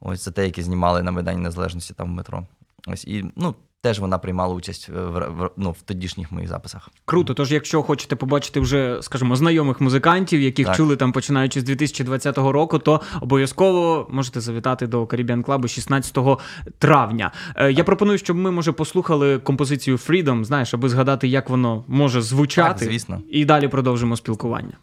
[0.00, 2.46] Ось це те, яке знімали на Майдані Незалежності там в метро.
[2.86, 6.88] Ось і ну, теж вона приймала участь в, в, ну, в тодішніх моїх записах.
[7.04, 7.34] Круто.
[7.34, 10.76] Тож, якщо хочете побачити вже, скажімо, знайомих музикантів, яких Так.
[10.76, 16.38] чули там починаючи з 2020 року, то обов'язково можете завітати до Caribbean Club 16
[16.78, 17.32] травня.
[17.56, 22.22] Е, Я пропоную, щоб ми може послухали композицію Freedom, знаєш, аби згадати, як воно може
[22.22, 22.78] звучати.
[22.78, 23.22] Так, звісно.
[23.30, 24.76] І далі продовжимо спілкування.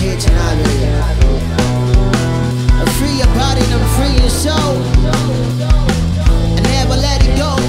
[0.00, 0.56] Here tonight.
[2.96, 4.76] Free your body and free your soul.
[6.56, 7.59] And never let it go,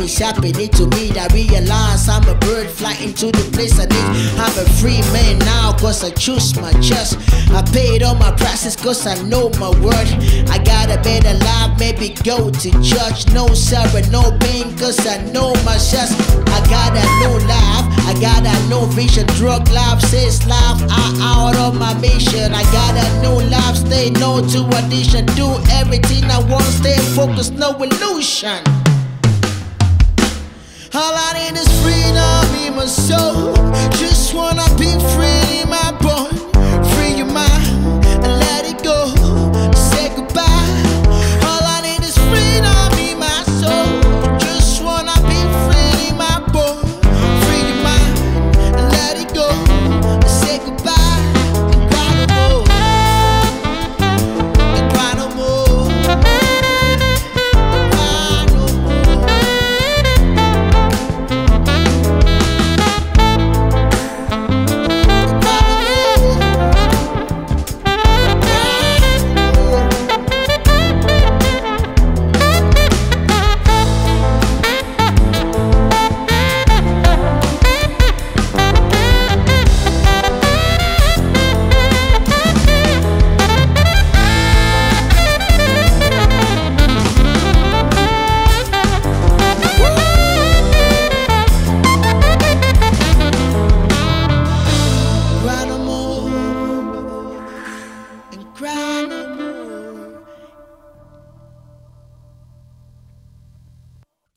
[0.00, 1.10] is happening to me.
[1.18, 4.38] I realize I'm a bird flying to the place I need.
[4.38, 7.18] I'm a free man now, cause I choose my trust.
[7.50, 10.12] I paid all my prices, cause I know my worth.
[10.48, 13.28] I got a better life, maybe go to church.
[13.32, 16.12] No sorrow, no pain, cause I know my shots.
[16.48, 19.26] I got a new life, I got a new vision.
[19.38, 22.52] Drug life says life, I out of my mission.
[22.54, 25.26] I got a new life, stay no to addition.
[25.36, 28.79] Do everything I want, stay focused, no illusion.
[30.92, 33.54] All I need is freedom in my soul.
[33.92, 36.39] Just wanna be free my bone.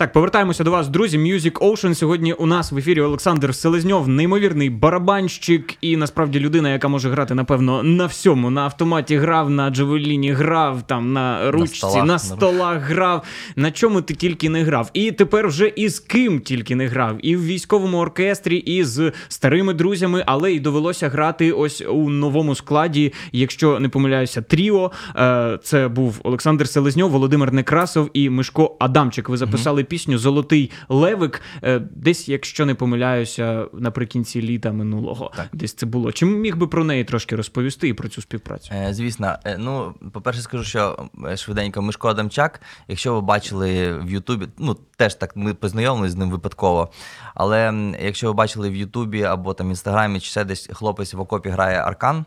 [0.04, 1.18] Так, повертаємося до вас, друзі.
[1.18, 1.96] Music Ocean.
[1.96, 7.34] Сьогодні у нас в ефірі Олександр Селезньов, неймовірний барабанщик і насправді людина, яка може грати,
[7.36, 8.50] напевно, на всьому.
[8.50, 13.24] На автоматі грав, на джавеліні грав, там на ручці, на столах, столах, на- грав.
[13.56, 14.90] На чому ти тільки не грав.
[14.94, 17.18] І тепер вже і з ким тільки не грав.
[17.22, 22.56] І в військовому оркестрі, і з старими друзями, але й довелося грати ось у новому
[22.56, 24.92] складі, якщо не помиляюся, тріо.
[25.16, 29.30] Е, Це був Олександр Селезньов, Володимир Некрасов і Мишко Адамчик.
[29.30, 31.42] Ви записали пісню Золотий левик.
[31.64, 35.32] Е, Десь, якщо не помиляюся, наприкінці літа минулого.
[35.54, 36.12] Десь це було.
[36.12, 38.74] Чи міг би про неї трошки розповісти і про цю співпрацю?
[38.74, 44.10] Е, Звісно, Е, ну по-перше, скажу, що е, швиденько Мишко Адамчак, якщо ви бачили в
[44.10, 46.92] Ютубі, ну теж так ми познайомилися з ним випадково.
[47.36, 51.20] Але якщо ви бачили в Ютубі або там в інстаграмі, чи ще десь хлопець в
[51.20, 52.26] окопі грає аркан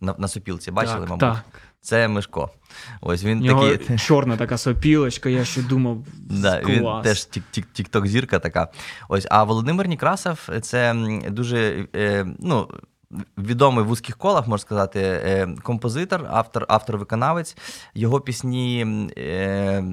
[0.00, 1.20] на, на сопілці, бачили, так, мабуть?
[1.20, 1.44] так.
[1.84, 2.50] Це Мишко.
[3.00, 3.98] Ось він Його такий.
[3.98, 6.04] чорна така сопілочка, я ще думав.
[6.30, 8.68] Да, він теж TikTok зірка така.
[9.08, 10.94] Ось, а Володимир Некрасов це
[11.28, 12.68] дуже е, ну,
[13.38, 17.56] відомий в вузьких колах, можна сказати, е, композитор, автор, автор-виконавець.
[17.94, 18.86] Його пісні
[19.18, 19.84] е,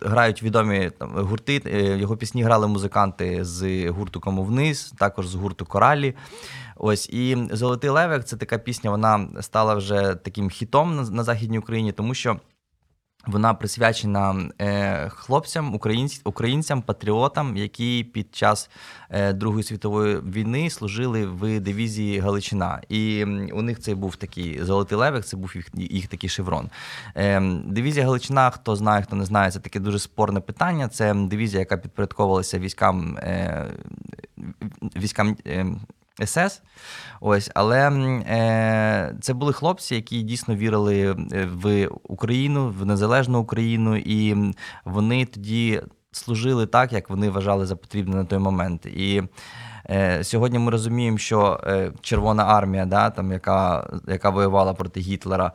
[0.00, 1.62] грають відомі там, гурти.
[1.66, 6.14] е, Його пісні грали музиканти з гурту Кому вниз, також з гурту Коралі.
[6.76, 11.58] Ось і Золотий Левик це така пісня, вона стала вже таким хітом на, на Західній
[11.58, 12.36] Україні, тому що.
[13.26, 18.70] Вона присвячена е, хлопцям, українць, українцям, патріотам, які під час
[19.10, 22.80] е, Другої світової війни служили в дивізії Галичина.
[22.88, 26.70] І у них це був такий золотий левик, це був їх, їх такий шеврон.
[27.16, 30.88] Е, дивізія Галичина, хто знає, хто не знає, це таке дуже спорне питання.
[30.88, 33.66] Це дивізія, яка підпорядковувалася військам, е,
[34.96, 35.66] військам е,
[36.24, 36.62] СС.
[37.20, 43.96] Ось, але е, це були хлопці, які дійсно вірили е, в Україну, в незалежну Україну,
[43.96, 44.52] і
[44.84, 48.86] вони тоді служили так, як вони вважали за потрібне на той момент.
[48.86, 49.22] І
[49.90, 55.52] е, сьогодні ми розуміємо, що е, Червона армія, да, там, яка, яка воювала проти Гітлера.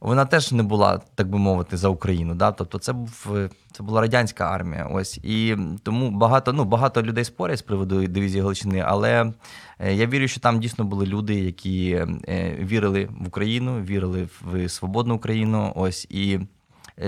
[0.00, 2.34] Вона теж не була, так би мовити, за Україну.
[2.34, 2.52] Да?
[2.52, 4.88] Тобто це був е, це була радянська армія.
[4.92, 9.32] Ось і тому багато ну багато людей спорять з приводу дивізії Галичини, але
[9.78, 11.90] е, я вірю, що там дійсно були люди, які
[12.28, 15.72] е, вірили в Україну, вірили в свободну Україну.
[15.76, 16.40] Ось і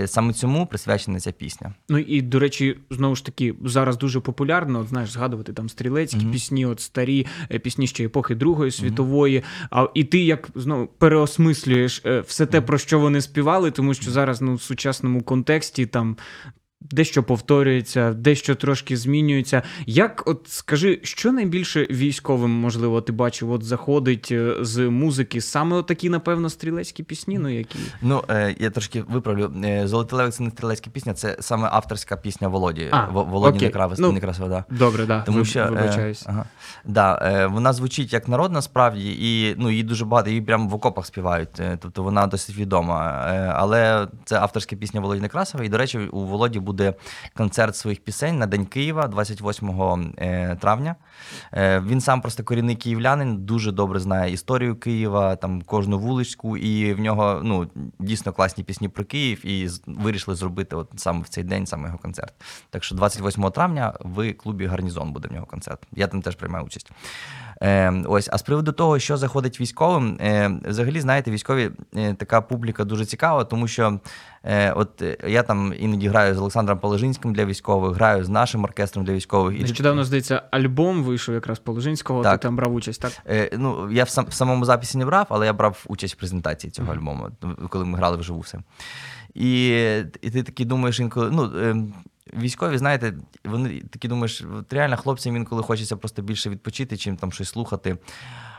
[0.05, 1.73] саме цьому присвячена ця пісня.
[1.89, 6.25] Ну і до речі, знову ж таки, зараз дуже популярно, от, знаєш, згадувати там стрілецькі
[6.31, 9.43] пісні, от старі е, пісні ще епохи Другої світової.
[9.71, 14.11] А і ти як знову переосмислюєш е, все те, про що вони співали, тому що
[14.11, 16.17] зараз ну в сучасному контексті там.
[16.81, 19.61] Дещо повторюється, дещо трошки змінюється.
[19.85, 25.41] Як, от скажи, що найбільше військовим, можливо, ти бачив, от заходить е, з музики?
[25.41, 27.79] Саме такі, напевно, стрілецькі пісні, ну які.
[28.01, 29.51] Ну, е, я трошки виправлю.
[29.65, 32.87] Е, Золотий левик це не стрілецька пісня, це саме авторська пісня Володі.
[32.91, 33.67] А, Во- Володі окей.
[33.67, 34.75] Некрасова, Ну, Некрасова, да.
[34.77, 35.21] Добре, да.
[35.21, 36.21] Тому що вибачаюсь.
[36.21, 36.45] Е, ага,
[36.85, 40.73] да, е, вона звучить як народна справді, і ну, її дуже багато, її прямо в
[40.73, 41.49] окопах співають.
[41.79, 43.01] Тобто вона досить відома.
[43.55, 45.63] Але це авторська пісня Володі Некрасова.
[45.63, 46.93] І, до речі, у Володі буде
[47.33, 50.95] концерт своїх пісень на День Києва 28 е, травня.
[51.53, 56.93] Е, він сам просто корінний київлянин, дуже добре знає історію Києва, там кожну вуличку, і
[56.93, 57.67] в нього ну,
[57.99, 61.97] дійсно класні пісні про Київ, і вирішили зробити от саме в цей день саме його
[61.97, 62.33] концерт.
[62.69, 65.79] Так що 28 травня в клубі Гарнізон буде в нього концерт.
[65.91, 66.91] Я там теж приймаю участь.
[67.61, 72.41] Е, ось, а з приводу того, що заходить військовим, е, взагалі, знаєте, військові е, така
[72.41, 73.99] публіка дуже цікава, тому що
[74.43, 78.63] е, от е, я там іноді граю з Олександром Положинським для військових, граю з нашим
[78.63, 79.59] оркестром для військових.
[79.59, 82.39] І Нещодавно, здається, альбом вийшов якраз Положинського, Так.
[82.39, 83.11] ти там брав участь, так?
[83.29, 86.17] Е, ну, я в, сам, в самому записі не брав, але я брав участь в
[86.17, 87.27] презентації цього альбому,
[87.69, 88.59] коли ми грали вживу все.
[89.33, 89.67] І,
[90.21, 91.51] і ти такий думаєш інколи, ну.
[91.59, 91.75] Е,
[92.33, 93.13] Військові, знаєте,
[93.45, 97.97] вони такі думаєш, от реально хлопцям інколи хочеться просто більше відпочити, чим там щось слухати.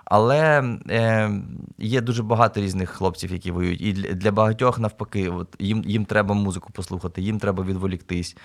[0.04, 1.30] Але е,
[1.78, 3.80] є дуже багато різних хлопців, які воюють.
[3.80, 8.36] І для, багатьох навпаки, от їм, їм треба музику послухати, їм треба відволіктись,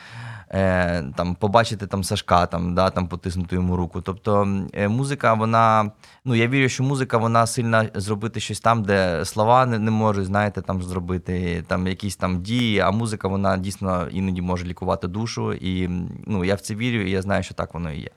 [0.49, 4.01] е, там, побачити там Сашка, там, да, там, потиснути йому руку.
[4.01, 5.91] Тобто е, музика, вона.
[6.25, 10.25] Ну, я вірю, що музика вона сильна зробити щось там, де слова не, не можуть,
[10.25, 15.53] знаєте, там зробити там якісь там дії, а музика вона дійсно іноді може лікувати душу.
[15.53, 15.89] І
[16.27, 18.09] ну, я в це вірю, і я знаю, що так воно і є.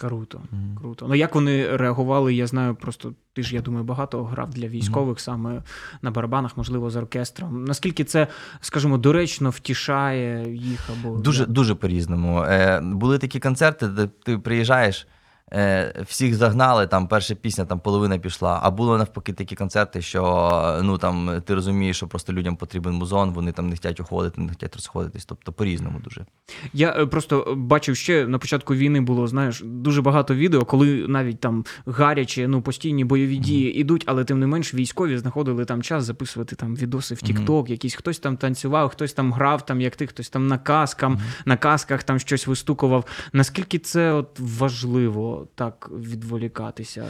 [0.00, 0.40] Круто,
[0.80, 1.06] круто.
[1.08, 5.20] Ну як вони реагували, я знаю, просто ти ж, я думаю, багато грав для військових
[5.20, 5.62] саме
[6.02, 7.64] на барабанах, можливо, з оркестром.
[7.64, 8.26] Наскільки це,
[8.60, 12.40] скажімо, доречно втішає їх або Дуже, дуже по-різному.
[12.42, 15.06] Е, були такі концерти, де ти приїжджаєш.
[15.52, 18.60] Е, всіх загнали, там перша пісня, там половина пішла.
[18.62, 23.30] А було навпаки такі концерти, що ну там ти розумієш, що просто людям потрібен музон,
[23.30, 25.24] вони там не хочуть уходити, не хочуть розходитись.
[25.24, 26.26] Тобто по-різному дуже.
[26.72, 31.40] Я е, просто бачив ще на початку війни було, знаєш, дуже багато відео, коли навіть
[31.40, 36.04] там гарячі, ну постійні бойові дії ідуть, але тим не менш військові знаходили там час
[36.04, 40.06] записувати там відоси в TikTok, якісь хтось там танцював, хтось там грав, там як ти,
[40.06, 43.04] хтось там на каскам, на касках там щось вистукував.
[43.32, 47.06] Наскільки це от важливо так відволікатися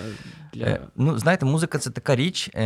[0.53, 2.51] для Е, ну, знаєте, музика це така річ.
[2.55, 2.65] Е,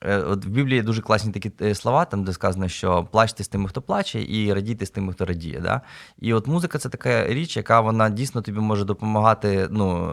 [0.00, 3.68] е, от в Біблії дуже класні такі слова, там, де сказано, що плачте з тими,
[3.68, 5.60] хто плаче, і радійте з тими, хто радіє.
[5.60, 5.80] Да?
[6.18, 9.68] І от музика це така річ, яка вона дійсно тобі може допомагати.
[9.70, 10.10] ну,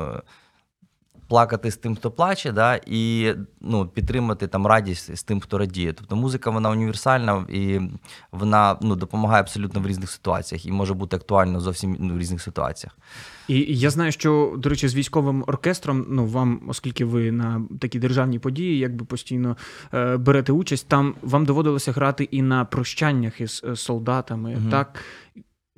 [1.29, 5.93] Плакати з тим, хто плаче, да, і ну, підтримати там радість з тим, хто радіє.
[5.93, 7.79] Тобто музика вона універсальна і
[8.31, 12.41] вона ну, допомагає абсолютно в різних ситуаціях і може бути актуальна зовсім ну, в різних
[12.41, 12.97] ситуаціях.
[13.47, 17.99] І я знаю, що, до речі, з військовим оркестром, ну вам, оскільки ви на такі
[17.99, 19.57] державні події, якби постійно
[19.93, 24.69] е, берете участь, там вам доводилося грати і на прощаннях із е, солдатами, Мгм.
[24.69, 24.99] так.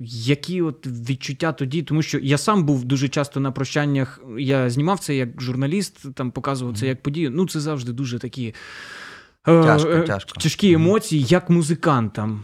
[0.06, 4.20] Які от відчуття тоді, тому що я сам був дуже часто на прощаннях.
[4.38, 7.30] Я знімав це як журналіст, там показував це як подію.
[7.30, 8.54] Ну, це завжди дуже такі
[9.48, 10.40] е, Тяжко, е, тяжко.
[10.40, 12.42] тяжкі емоції, як музикантам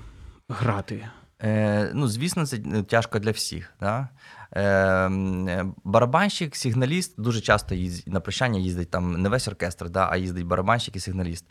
[0.49, 1.09] грати.
[1.43, 3.73] Е, ну, звісно, це е, тяжко для всіх.
[3.81, 4.09] Да?
[4.53, 9.91] Е, м, е, барабанщик, сигналіст дуже часто їздить, на прощання їздить там не весь оркестр,
[9.91, 11.45] да, а їздить барабанщик і сигналіст.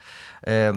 [0.48, 0.76] Е,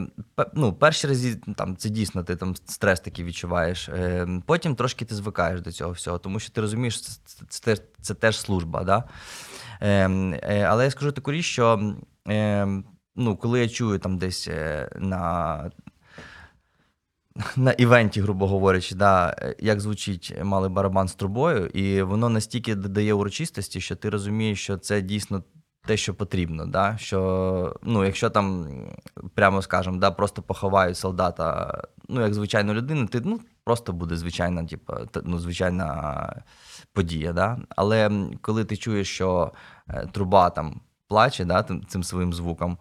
[0.54, 3.88] ну, перші рази там, це дійсно ти там стрес такий відчуваєш.
[3.88, 7.83] Е, потім трошки ти звикаєш до цього всього, тому що ти розумієш, це, це, це,
[8.00, 8.85] це теж служба.
[8.85, 9.04] Да?
[9.80, 10.11] Е,
[10.42, 11.94] е, але я скажу таку річ, що
[12.28, 12.66] е,
[13.16, 15.70] ну, коли я чую там десь е, на
[17.57, 23.14] на івенті, грубо говорячи, да, як звучить малий барабан з трубою, і воно настільки додає
[23.14, 25.43] урочистості, що ти розумієш, що це дійсно
[25.87, 26.66] те, що потрібно.
[26.66, 26.97] Да?
[26.99, 28.66] Що, ну, якщо там,
[29.35, 31.75] прямо скажемо, да, просто поховають солдата,
[32.09, 34.93] ну, як звичайну людину, ти ну, просто буде звичайна, типу,
[35.25, 36.43] ну, звичайна
[36.93, 37.33] подія.
[37.33, 37.59] Да?
[37.77, 39.53] Але коли ти чуєш, що
[39.88, 42.79] е, труба там плаче да, цим своїм звуком,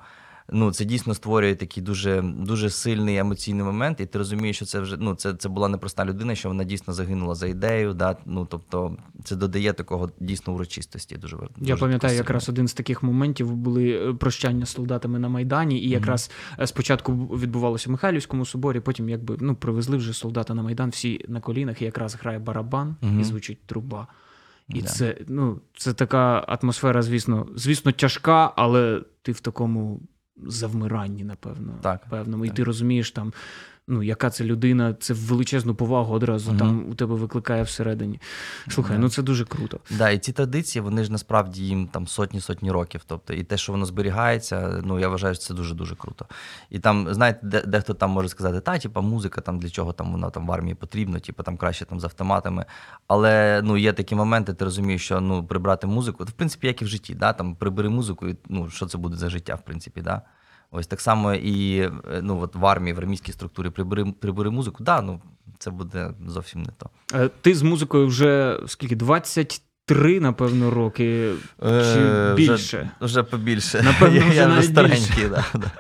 [0.52, 4.80] ну, це дійсно створює такий дуже, дуже сильний емоційний момент, і ти розумієш, що це
[4.80, 7.94] вже ну, це, це була непроста людина, що вона дійсно загинула за ідею.
[7.94, 8.18] Да?
[8.26, 11.18] Ну, тобто, це додає такого дійсно урочистості.
[11.18, 12.18] Дуже, Я дуже пам'ятаю, красиво.
[12.18, 16.68] якраз один з таких моментів були е, прощання з солдатами на Майдані, і якраз е,
[16.68, 21.40] спочатку відбувалося в Михайлівському соборі, потім якби ну привезли вже солдата на Майдан, всі на
[21.42, 23.20] колінах, і якраз грає барабан Мгм.
[23.20, 24.08] і звучить труба.
[24.70, 24.88] І Да.
[24.88, 30.02] це, ну, це така атмосфера, звісно, звісно, тяжка, але ти в такому
[30.48, 31.74] завмиранні, напевно.
[31.82, 32.46] Так, певному.
[32.46, 32.58] І так.
[32.58, 33.34] ти розумієш там.
[33.92, 36.60] Ну, яка це людина, це величезну повагу одразу Мгм.
[36.60, 38.20] там у тебе викликає всередині.
[38.70, 39.02] Слухай, Да.
[39.02, 39.80] ну це дуже круто.
[39.98, 43.02] Да, і ці традиції, вони ж насправді їм там сотні-сотні років.
[43.08, 46.26] Тобто, і те, що воно зберігається, ну я вважаю, що це дуже-дуже круто.
[46.70, 50.12] І там, знаєте, де, дехто там може сказати, та, типа, музика там для чого там
[50.12, 52.66] вона там в армії потрібна, типу там краще там з автоматами.
[53.08, 56.86] Але ну, є такі моменти, ти розумієш, що ну, прибрати музику, в принципі, як і
[56.86, 60.02] в житті, да, там прибери музику, і ну, що це буде за життя, в принципі,
[60.02, 60.22] да.
[60.72, 64.84] Ось так само і е, ну, от в армії, в армійській структурі прибери, прибери музику,
[64.84, 65.22] да, ну
[65.58, 66.90] це буде зовсім не то.
[67.14, 68.96] Е, Ти з музикою вже скільки?
[69.90, 72.54] 23, напевно, роки чи Е, більше.
[72.56, 73.82] Вже, вже побільше.
[73.84, 75.72] Напевно, я, вже я вже старенький, да, да.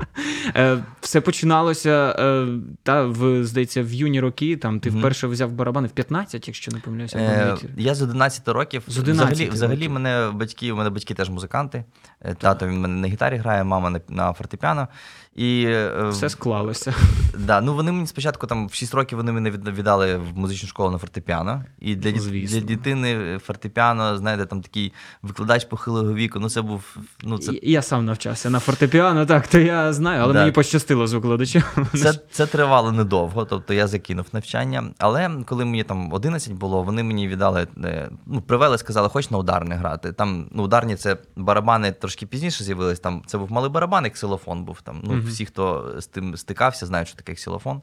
[0.55, 2.47] Е, Все починалося е,
[2.83, 4.57] та в здається в юні роки.
[4.57, 7.17] Там ти вперше взяв барабани в 15, якщо не помиляюся.
[7.17, 8.83] Е, я з 11 років.
[8.87, 11.83] З 11 взагалі, взагалі мене батьки, у мене батьки теж музиканти.
[12.37, 14.87] Тато він мене на гітарі грає, мама на, на фортепіано.
[15.35, 16.93] І, е, Все склалося.
[17.39, 20.91] Да, ну вони мені спочатку там в 6 років вони мене віддали в музичну школу
[20.91, 21.63] на фортепіано.
[21.79, 22.59] І для, Звісно.
[22.59, 26.39] для дитини фортепіано, знаєте, там такий викладач похилого віку.
[26.39, 30.33] Ну це був ну, це, Я сам навчався на фортепіано, так, то я знаю, але
[30.33, 30.39] Да.
[30.39, 31.63] мені пощастило з викладачем.
[31.93, 34.83] Це, це тривало недовго, тобто я закинув навчання.
[34.97, 39.37] Але коли мені там 11 було, вони мені віддали, е, ну, привели, сказали, хоч на
[39.37, 40.11] ударне грати.
[40.11, 42.99] Там ну, ударні це барабани трошки пізніше з'явились.
[42.99, 44.81] Там це був малий барабан, як ксилофон був.
[44.81, 45.28] Там, ну.
[45.29, 47.81] Всі, хто з тим стикався, знають, що таке ксилофон.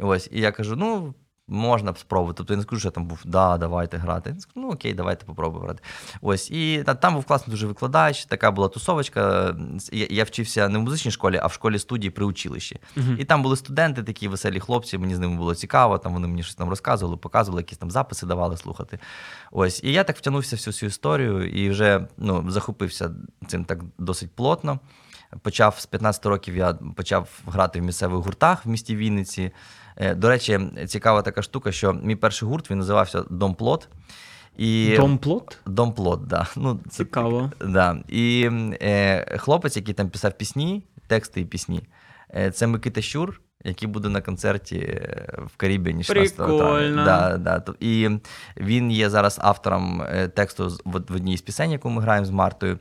[0.00, 1.14] Ось, і я кажу: ну.
[1.48, 2.36] Можна б спробувати.
[2.36, 4.30] Тобто я не скажу, що я там був, да, давайте грати.
[4.34, 5.82] Я скажу, ну окей, давайте попробуємо грати.
[6.22, 6.50] Ось.
[6.50, 9.54] І там був класний дуже викладач, така була тусовочка.
[9.92, 12.80] Я, я вчився не в музичній школі, а в школі студії при училищі.
[12.96, 13.16] Мгм.
[13.20, 16.42] І там були студенти, такі веселі хлопці, мені з ними було цікаво, там вони мені
[16.42, 18.98] щось там розказували, показували, якісь там записи давали слухати.
[19.52, 19.84] Ось.
[19.84, 23.10] І я так втягнувся в всю цю історію і вже ну, захопився
[23.46, 24.80] цим так досить плотно.
[25.42, 29.50] Почав з 15 років я почав грати в місцевих гуртах в місті Вінниці.
[29.96, 33.88] Е, До речі, цікава така штука, що мій перший гурт він називався Дом Плот.
[34.56, 35.58] І Домплот?
[35.66, 36.46] Домплот, да.
[36.56, 37.52] Ну, це Цікаво.
[37.60, 37.98] Да.
[38.08, 38.50] І
[38.82, 41.82] е, хлопець, який там писав пісні, тексти і пісні,
[42.36, 46.58] е, це Микита Щур, який буде на концерті е, в Карібіані 16 Прикольно.
[46.58, 47.04] травня.
[47.04, 47.74] Да, да.
[47.80, 48.10] І
[48.56, 52.30] він є зараз автором е, тексту в, в одній з пісень, яку ми граємо з
[52.30, 52.78] Мартою.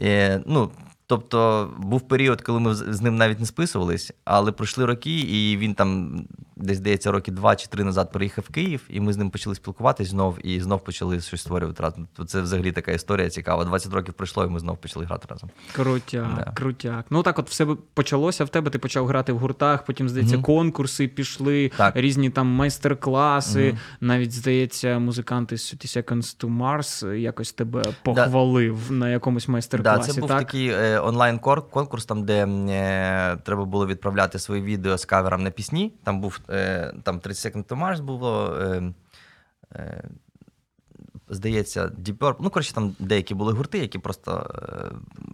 [0.00, 0.70] Е, ну,
[1.16, 5.74] Тобто був період, коли ми з ним навіть не списувались, але пройшли роки, і він
[5.74, 6.20] там
[6.56, 9.54] десь здається роки два чи три назад приїхав в Київ, і ми з ним почали
[9.56, 12.08] спілкуватись знов і знов почали щось створювати разом.
[12.16, 13.64] То Це взагалі така історія цікава.
[13.64, 15.50] 20 років пройшло, і ми знов почали грати разом.
[15.72, 16.52] Крутяк, Да.
[16.54, 17.04] крутяк.
[17.10, 18.70] Ну так от все почалося в тебе.
[18.70, 20.44] Ти почав грати в гуртах, потім, здається, Мгм.
[20.44, 21.96] конкурси пішли, Так.
[21.96, 23.68] різні там майстер-класи.
[23.68, 23.78] Мгм.
[24.00, 30.12] Навіть, здається, музиканти з 30 Seconds to Mars якось тебе похвалив на якомусь майстер-класі.
[30.12, 30.38] це був так?
[30.38, 35.92] такий е, онлайн-конкурс, там, де е, треба було відправляти свої відео з кавером на пісні.
[36.04, 38.56] Там був е, там 30 Second to Mars було.
[38.60, 38.92] Е,
[39.74, 40.04] е,
[41.28, 42.36] здається, Deep Purple.
[42.40, 44.50] Ну, коротше, там деякі були гурти, які просто.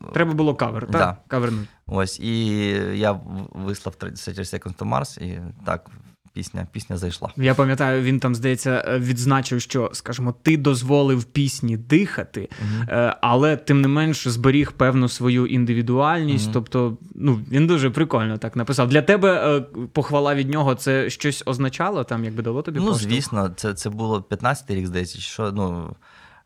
[0.09, 0.93] Е, Треба було кавер, так?
[0.93, 1.17] Да.
[1.29, 1.69] Кавернути.
[1.87, 2.57] Ось, і
[2.99, 3.21] я
[3.53, 5.91] вислав 30 Seconds to Mars, і так,
[6.39, 7.29] пісня, пісня зайшла.
[7.37, 12.49] Я пам'ятаю, він там, здається, е, відзначив, що, скажімо, ти дозволив пісні дихати,
[12.89, 16.45] е, але тим не менш зберіг певну свою індивідуальність.
[16.45, 16.53] Мгм.
[16.55, 18.89] Тобто, ну він дуже прикольно так написав.
[18.89, 19.61] Для тебе е,
[19.93, 23.13] похвала від нього це щось означало, там якби дало тобі Ну, поштовх?
[23.13, 25.53] звісно, це, це було 15-й рік, здається, що.
[25.53, 25.97] Ну,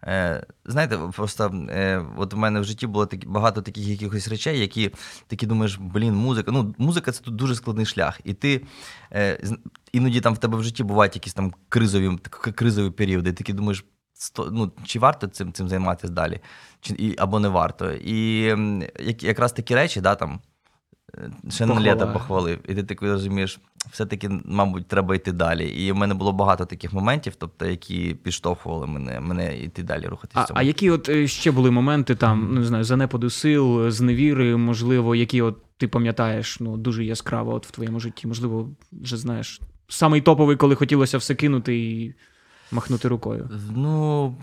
[0.04, 4.58] е, знаєте, просто е, от у мене в житті було такі, багато таких якихось речей,
[4.60, 4.90] які
[5.26, 6.50] такі думаєш, блін, музика.
[6.52, 8.20] Ну, музика це тут дуже складний шлях.
[8.24, 8.64] І ти
[9.12, 9.40] е,
[9.92, 12.18] іноді там в тебе в житті бувають якісь там кризові,
[12.54, 13.84] кризові періоди, і таки думаєш.
[14.14, 16.40] сто- Ну, чи варто цим цим займатися далі,
[16.80, 17.92] чи і, або не варто.
[17.92, 18.40] І
[19.00, 20.40] як, якраз такі речі, да, там,
[21.50, 23.60] ще не літо похвалив, і ти такий розумієш,
[23.90, 25.68] все-таки, мабуть, треба йти далі.
[25.68, 30.46] І в мене було багато таких моментів, тобто, які підштовхували мене, мене йти далі рухатися.
[30.50, 34.56] А, а які от е, ще були моменти там, ну не знаю, занепаду сил, зневіри,
[34.56, 38.26] можливо, які от ти пам'ятаєш ну дуже яскраво от в твоєму житті?
[38.26, 42.14] Можливо, вже знаєш, самий топовий, коли хотілося все кинути і
[42.72, 43.50] махнути рукою.
[43.76, 44.34] Ну,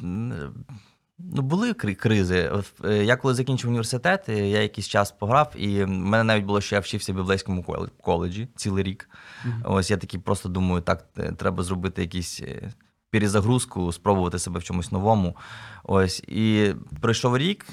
[1.33, 2.51] ну були кризи.
[2.85, 6.61] Е, Я коли закінчив університет, е, я якийсь час пограв, і в мене навіть було,
[6.61, 7.65] що я вчився в біблейському
[8.01, 9.09] коледжі цілий рік.
[9.63, 12.41] Ось я такий просто думаю, так, е, треба зробити якісь.
[13.11, 15.35] Перезагрузку, спробувати себе в чомусь новому.
[15.83, 16.19] Ось.
[16.27, 17.65] І пройшов рік,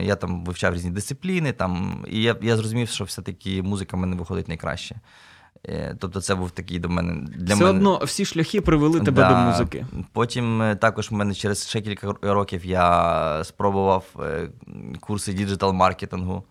[0.00, 4.16] я там вивчав різні дисципліни, там, і я, я зрозумів, що все-таки музика в мене
[4.16, 5.00] виходить найкраще.
[5.68, 7.78] Е, Тобто, це був такий до мене для Все мене.
[7.78, 9.28] одно всі шляхи привели тебе Да.
[9.30, 9.86] до музики.
[10.12, 14.48] Потім е, також в мене через ще кілька років я спробував е,
[15.00, 16.42] курси діджитал-маркетингу.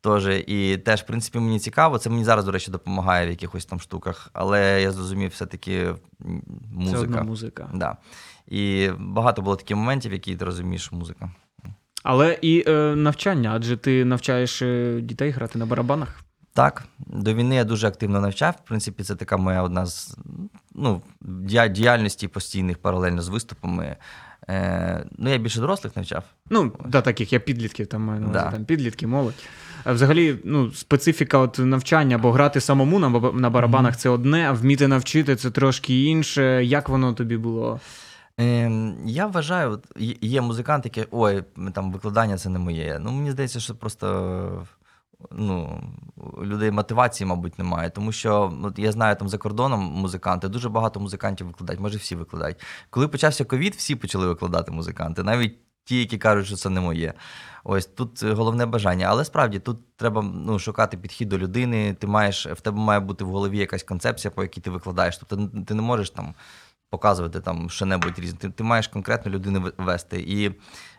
[0.00, 0.38] Тоже.
[0.46, 1.98] І теж, в принципі, мені цікаво.
[1.98, 4.30] Це мені зараз, до речі, допомагає в якихось там штуках.
[4.32, 5.94] Але я зрозумів, все-таки
[6.72, 6.98] музика.
[6.98, 7.68] Це одна музика.
[7.74, 7.96] Да.
[8.48, 11.30] І багато було таких моментів, які ти розумієш, музика.
[12.02, 14.62] Але і е, навчання, адже ти навчаєш
[15.02, 16.23] дітей грати на барабанах.
[16.54, 18.54] Так, до війни я дуже активно навчав.
[18.64, 20.16] В принципі, це така моя одна з
[20.74, 21.02] ну,
[21.70, 23.96] діяльності постійних паралельно з виступами.
[24.48, 26.24] Е, ну, я більше дорослих навчав.
[26.50, 28.50] Ну, да, таких я підлітків там маю на увазі, Да.
[28.50, 29.34] там підлітки, молодь.
[29.84, 34.52] А взагалі, ну, специфіка от навчання, бо грати самому на, на барабанах це одне, а
[34.52, 36.64] вміти навчити це трошки інше.
[36.64, 37.80] Як воно тобі було?
[38.38, 39.86] Ем, я вважаю, от
[40.20, 42.98] є- музиканти, які ой, там викладання це не моє.
[43.02, 44.66] Ну, мені здається, що просто
[45.32, 45.82] ну,
[46.42, 47.90] людей мотивації, мабуть, немає.
[47.90, 52.16] Тому що от я знаю там за кордоном музиканти, дуже багато музикантів викладають, може всі
[52.16, 52.56] викладають.
[52.90, 57.14] Коли почався ковід, всі почали викладати музиканти, навіть ті, які кажуть, що це не моє.
[57.64, 59.06] Ось тут е, головне бажання.
[59.06, 61.94] Але справді тут треба ну, шукати підхід до людини.
[61.94, 65.18] Ти маєш, в тебе має бути в голові якась концепція, по якій ти викладаєш.
[65.18, 66.34] Тобто ти не можеш там
[66.94, 68.38] показувати там що-небудь різне.
[68.38, 70.20] Ти, ти маєш конкретну людину вести.
[70.20, 70.50] І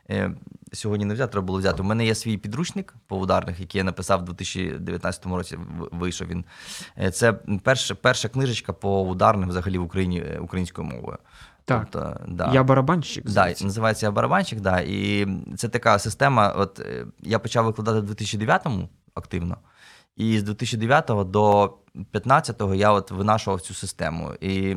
[0.10, 0.32] е,
[0.74, 1.82] сьогодні не взяти, треба було взяти.
[1.82, 5.58] У мене є свій підручник по ударних, який я написав у 2019 році.
[5.91, 6.46] Вийшов він.
[6.98, 7.34] Е, Це
[7.64, 11.18] перша, перша книжечка по ударним взагалі в Україні е, українською мовою.
[11.66, 11.88] Так.
[11.91, 12.52] Тобто, да.
[12.54, 13.30] Я барабанщик.
[13.30, 14.80] Да, називається барабанщик, да.
[14.80, 15.28] І
[15.58, 16.50] це така система.
[16.50, 19.58] От е, я почав викладати в 2009-му активно,
[20.16, 21.74] і з 2009 до
[22.14, 24.34] 15-го я от винашував цю систему.
[24.41, 24.76] І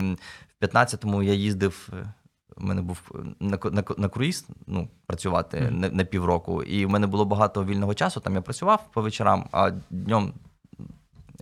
[0.60, 1.88] 15-му я їздив.
[1.92, 2.12] е,
[2.56, 5.70] У мене був е, на, на, на круїз ну, працювати mm.
[5.70, 8.20] на, на півроку, і в мене було багато вільного часу.
[8.20, 10.32] Там я працював по вечорам, а днем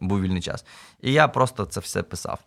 [0.00, 0.64] був вільний час.
[1.02, 2.40] І я просто це все писав.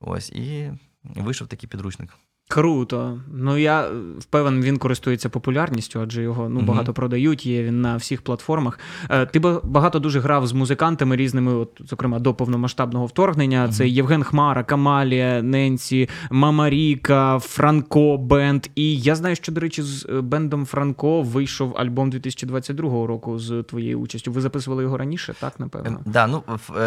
[0.00, 0.72] Ось, і
[1.04, 2.10] вийшов такий підручник.
[2.48, 3.20] Круто.
[3.32, 7.46] Ну я е, впевнений, він користується популярністю, адже його ну багато продають.
[7.46, 8.78] Є він на всіх платформах.
[9.10, 13.68] Е, Ти ба- багато дуже грав з музикантами різними, от зокрема до повномасштабного вторгнення.
[13.68, 18.66] Це Євген Хмара, Камалія, Ненсі, Мама Ріка, Франко Бенд.
[18.74, 23.62] І я знаю, що до речі, з е, бендом Франко вийшов альбом 2022 року з
[23.62, 24.32] твоєю участю.
[24.32, 25.88] Ви записували його раніше, так напевно.
[25.88, 26.42] Ем, Да, ну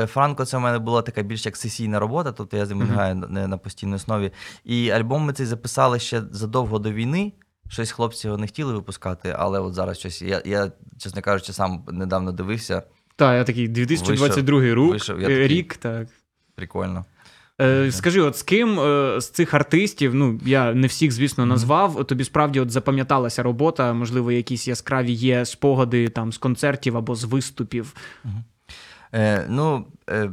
[0.08, 3.16] Франко, це в мене була така більш як сесійна робота, тобто я з ним граю
[3.16, 4.32] на, на постійній основі.
[4.66, 7.34] І альбом ми цей записали ще задовго до війни.
[7.70, 10.22] Щось хлопці його не хотіли випускати, але от зараз щось.
[10.22, 12.84] Я, я чесно кажучи, сам недавно дивився.
[13.16, 16.08] Так, я такий 2022 рік, вийшов, я такий- рік, так.
[16.56, 17.06] Прикольно.
[17.62, 22.06] Е, скажи, от з ким е, з цих артистів, ну я не всіх, звісно, назвав.
[22.06, 27.24] Тобі справді от запам'яталася робота, можливо, якісь яскраві є спогади там з концертів або з
[27.24, 27.96] виступів.
[29.14, 30.32] Е, ну, е,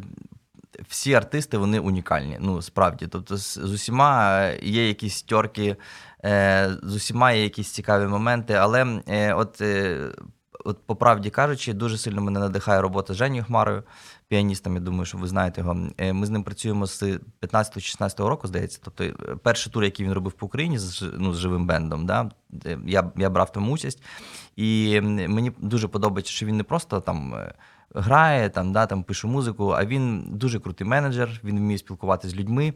[0.89, 2.37] всі артисти вони унікальні.
[2.41, 3.07] Ну, справді.
[3.07, 5.77] Тобто, з, з усіма е, є якісь тьорки,
[6.25, 8.55] е, з усіма є якісь цікаві моменти.
[8.55, 9.99] Але е, от, е,
[10.65, 13.83] от, по правді кажучи, дуже сильно мене надихає робота з Женєю Хмарою,
[14.29, 14.75] піаністом.
[14.75, 15.77] Я думаю, що ви знаєте його.
[15.99, 17.03] Е, Ми з ним працюємо з
[17.43, 18.81] 15-16 року, здається.
[18.85, 22.31] Тобто, е, перший тур, який він робив по Україні з, ну, з живим бендом, да?
[22.87, 24.03] я, я брав там участь.
[24.57, 27.35] І мені дуже подобається, що він не просто там.
[27.95, 32.37] Грає, там, да, там пише музику, а він дуже крутий менеджер, він вміє спілкуватися з
[32.37, 32.75] людьми.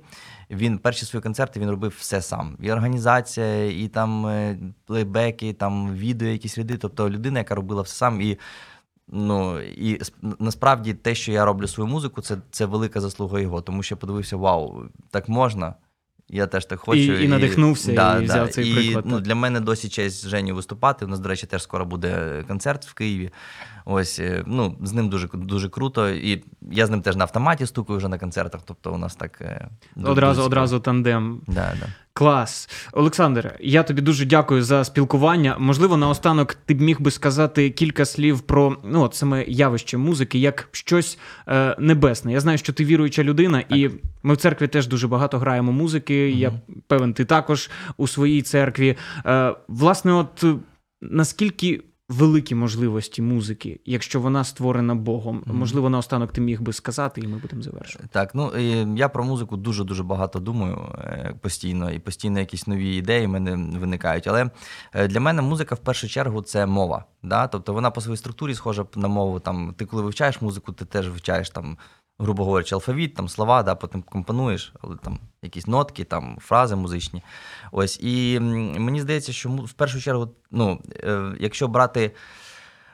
[0.51, 2.57] Він перші свої концерти він робив все сам.
[2.61, 6.77] І організація, і там е, плейбеки, там відео, якісь ряди.
[6.77, 8.21] Тобто людина, яка робила все сам.
[8.21, 8.39] І,
[9.09, 13.61] ну, і сп- насправді те, що я роблю свою музику, це, це велика заслуга його,
[13.61, 15.75] тому що я подивився: вау, так можна.
[16.31, 17.01] Я теж так хочу.
[17.01, 20.55] І- і надихнувся, і взяв цей і, приклад, Ну, для мене досі честь з Женю
[20.55, 21.05] виступати.
[21.05, 23.31] У нас, до речі, теж скоро буде концерт в Києві.
[23.85, 26.11] Ось е, ну з ним дуже дуже круто.
[26.11, 28.61] І я з ним теж на автоматі стукаю вже на концертах.
[28.65, 29.69] Тобто у нас так е,
[30.05, 31.41] Одразу одразу тандем.
[31.47, 31.87] Да, да.
[32.19, 32.69] Клас.
[32.93, 35.57] Олександр, я тобі дуже дякую за спілкування.
[35.59, 40.39] Можливо, наостанок ти б міг би сказати кілька слів про ну, от саме явище музики
[40.39, 42.33] як щось е, небесне.
[42.33, 43.91] Я знаю, що ти віруюча людина, і
[44.23, 46.31] ми в церкві теж дуже багато граємо музики.
[46.31, 46.53] Я
[46.87, 48.97] певен, ти також у своїй церкві.
[49.27, 50.45] Е, власне, от
[51.01, 51.81] наскільки.
[52.09, 55.43] Великі можливості музики, якщо вона створена Богом.
[55.47, 55.59] Мгм.
[55.59, 58.09] Можливо, наостанок ти міг би сказати, і ми будемо завершувати.
[58.13, 58.59] Так, ну
[58.97, 63.31] я про музику дуже дуже багато думаю е, постійно, і постійно якісь нові ідеї в
[63.31, 64.27] мене виникають.
[64.27, 64.51] Але
[64.93, 67.05] е, для мене музика в першу чергу це мова.
[67.23, 67.47] Да?
[67.47, 69.41] Тобто вона по своїй структурі схожа на мову.
[69.41, 71.77] Там ти коли вивчаєш музику, ти теж вивчаєш там,
[72.19, 77.23] грубо говорячи, алфавіт, там слова, да, потім компонуєш, але там якісь нотки, там фрази музичні.
[77.73, 82.15] Ось і мені здається, що в першу чергу, ну, е, якщо брати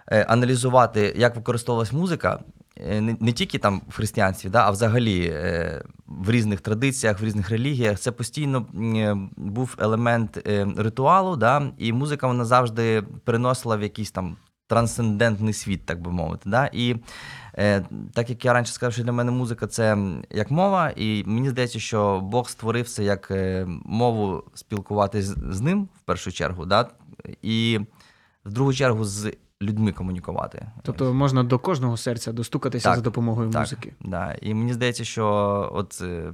[0.08, 2.40] е, аналізувати, як використовувалась музика,
[2.76, 7.24] е, не, не тільки там в християнстві, да, а взагалі е, в різних традиціях, в
[7.24, 8.66] різних релігіях, це постійно
[8.96, 14.36] е, був елемент е, ритуалу, да, і музика вона завжди переносила в якийсь там
[14.66, 16.50] трансцендентний світ, так би мовити.
[16.50, 16.70] Да?
[16.72, 16.96] І
[17.58, 19.98] е, так як я раніше сказав, що для мене музика це
[20.30, 25.88] як мова, і мені здається, що Бог створив це як е, мову спілкуватись з- ним
[25.96, 26.88] в першу чергу, да?
[27.42, 27.80] і
[28.44, 30.66] в другу чергу з людьми комунікувати.
[30.82, 33.92] Тобто можна до кожного серця достукатися Так, за допомогою Так, музики.
[34.00, 34.36] Да.
[34.42, 35.26] І мені здається, що
[35.74, 36.32] от е,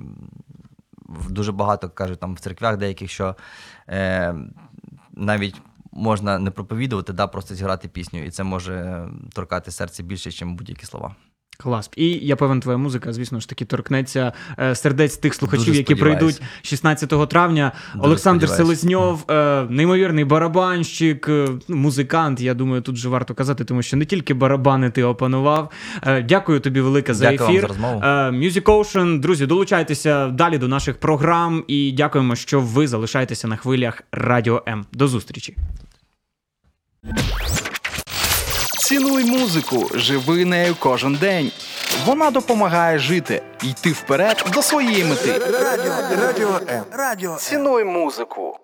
[1.28, 3.36] дуже багато кажуть там в церквях деяких, що
[3.88, 4.34] е,
[5.12, 5.62] навіть
[5.92, 10.86] можна не проповідувати, да, просто зіграти пісню, і це може торкати серце більше, ніж будь-які
[10.86, 11.16] слова.
[11.62, 11.90] Клас.
[11.96, 15.94] І я певен, твоя музика, звісно ж таки, торкнеться е, сердець тих слухачів, Дуже які
[15.94, 17.72] прийдуть 16 травня.
[17.94, 18.48] Дуже Олександр.
[18.48, 22.40] Селезньов, е, неймовірний барабанщик, е, ну, музикант.
[22.40, 25.70] Я думаю, тут же варто казати, тому що не тільки барабани ти опанував.
[26.24, 27.68] Дякую тобі велике за Дякую вам ефір.
[27.68, 28.00] за.
[28.02, 33.56] Е, Music Ocean, друзі, долучайтеся далі до наших програм і дякуємо, що ви залишаєтеся на
[33.56, 34.86] хвилях Радіо М.
[34.92, 35.56] До зустрічі.
[38.90, 41.52] Цінуй музику, живи нею кожен день.
[42.06, 45.38] Вона допомагає жити, йти вперед до своєї мети.
[45.38, 46.60] Радіо, радіо.
[46.92, 47.36] Радіо.
[47.36, 48.60] Цінуй музику.